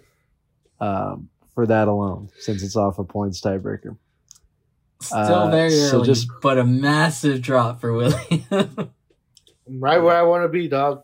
[0.80, 3.96] um, for that alone, since it's off a points tiebreaker.
[5.00, 8.44] Still Uh, very so early, just- but a massive drop for William.
[8.50, 11.02] I'm right where I want to be, dog.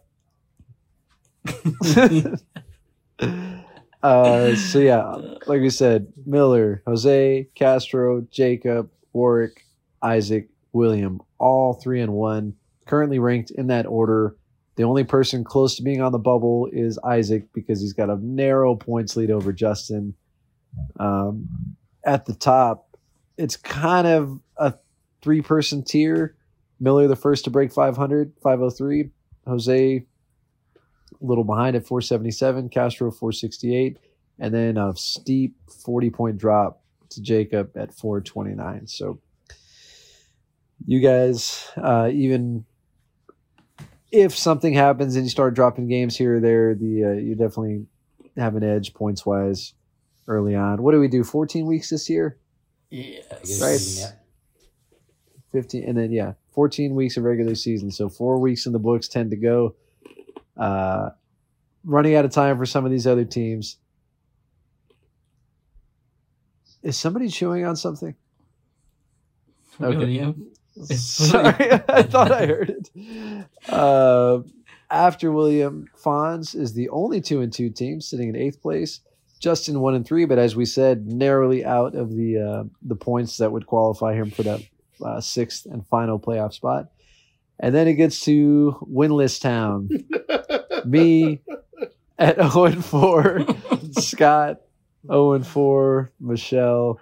[4.03, 5.03] uh, so yeah,
[5.47, 9.65] like we said, Miller, Jose, Castro, Jacob, Warwick,
[10.03, 12.55] Isaac, William, all three and one,
[12.87, 14.35] currently ranked in that order.
[14.77, 18.17] The only person close to being on the bubble is Isaac because he's got a
[18.17, 20.15] narrow points lead over Justin.
[20.99, 21.49] Um,
[22.05, 22.97] at the top,
[23.39, 24.75] it's kind of a
[25.23, 26.37] three person tier.
[26.81, 29.11] Miller, the first to break 500, 503.
[29.47, 33.99] Jose, a little behind at 477, Castro 468,
[34.39, 38.87] and then a steep 40 point drop to Jacob at 429.
[38.87, 39.21] So
[40.87, 42.65] you guys, uh, even
[44.15, 47.87] if something happens and you start dropping games here or there, the uh, you definitely
[48.37, 49.75] have an edge points wise
[50.27, 50.83] early on.
[50.83, 51.25] What do we do?
[51.25, 52.39] 14 weeks this year?
[53.45, 53.61] yes.
[53.61, 54.11] Right.
[54.11, 54.19] yeah.
[55.53, 59.07] 15 and then yeah 14 weeks of regular season so four weeks in the books
[59.07, 59.77] 10 to go
[60.57, 61.11] uh
[61.85, 63.77] running out of time for some of these other teams.
[66.83, 68.15] Is somebody chewing on something?
[69.81, 70.35] Okay.
[70.77, 70.91] William.
[70.91, 72.91] It's Sorry, I thought I heard it.
[73.69, 74.41] Uh,
[74.91, 79.01] after William, Fonz is the only two and two team sitting in eighth place.
[79.41, 83.37] Justin one and three, but as we said, narrowly out of the uh, the points
[83.39, 84.63] that would qualify him for that
[85.05, 86.91] uh, sixth and final playoff spot.
[87.61, 89.89] And then it gets to winless town.
[90.87, 91.41] Me
[92.19, 93.47] at 0 and 4,
[93.93, 94.61] Scott
[95.07, 97.01] 0 and 4, Michelle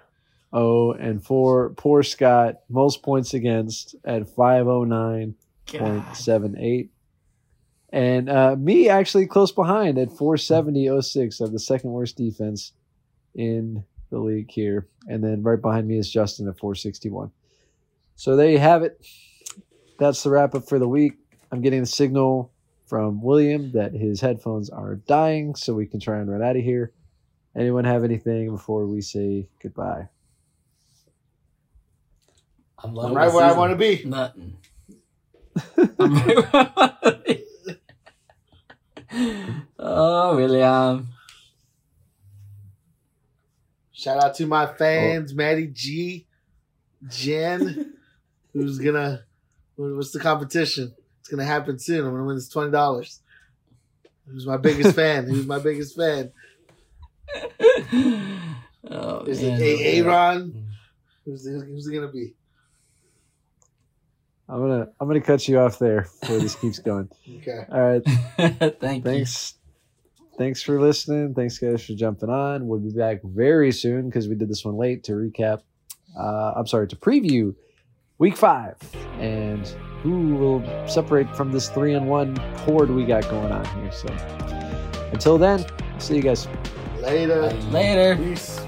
[0.54, 1.70] 0 and 4.
[1.70, 6.88] Poor Scott, most points against at 509.78.
[7.92, 12.72] And uh, me actually close behind at 470.06 of the second worst defense
[13.34, 14.88] in the league here.
[15.08, 17.30] And then right behind me is Justin at 461.
[18.16, 19.04] So there you have it.
[19.98, 21.14] That's the wrap up for the week.
[21.50, 22.52] I'm getting the signal
[22.86, 26.62] from William that his headphones are dying, so we can try and run out of
[26.62, 26.92] here.
[27.56, 30.08] Anyone have anything before we say goodbye?
[32.82, 34.02] I'm I'm right the where I want to be.
[34.04, 34.56] Nothing.
[35.98, 37.44] I'm right where I wanna be.
[39.78, 41.08] oh, William.
[43.92, 46.26] Shout out to my fans, Maddie G,
[47.08, 47.94] Jen,
[48.52, 49.24] who's gonna.
[49.76, 50.92] What's the competition?
[51.20, 52.04] It's gonna happen soon.
[52.04, 53.20] I'm gonna win this twenty dollars.
[54.26, 55.26] Who's my biggest fan?
[55.28, 56.32] Who's my biggest fan?
[58.90, 59.60] oh, Is man.
[59.60, 60.50] it A- Aaron?
[60.52, 60.64] Mm.
[61.24, 62.34] Who's, who's it gonna be?
[64.52, 67.08] I'm gonna I'm gonna cut you off there before this keeps going.
[67.38, 67.64] Okay.
[67.72, 68.04] All right.
[68.80, 69.54] Thank Thanks.
[70.38, 71.34] Thanks for listening.
[71.34, 72.66] Thanks guys for jumping on.
[72.66, 75.62] We'll be back very soon because we did this one late to recap.
[76.18, 77.54] Uh, I'm sorry to preview
[78.18, 78.76] week five
[79.18, 79.66] and
[80.02, 83.92] who will separate from this three and one horde we got going on here.
[83.92, 84.08] So
[85.12, 85.64] until then,
[85.98, 86.46] see you guys.
[87.00, 87.50] Later.
[87.70, 88.16] Later.
[88.16, 88.61] Peace.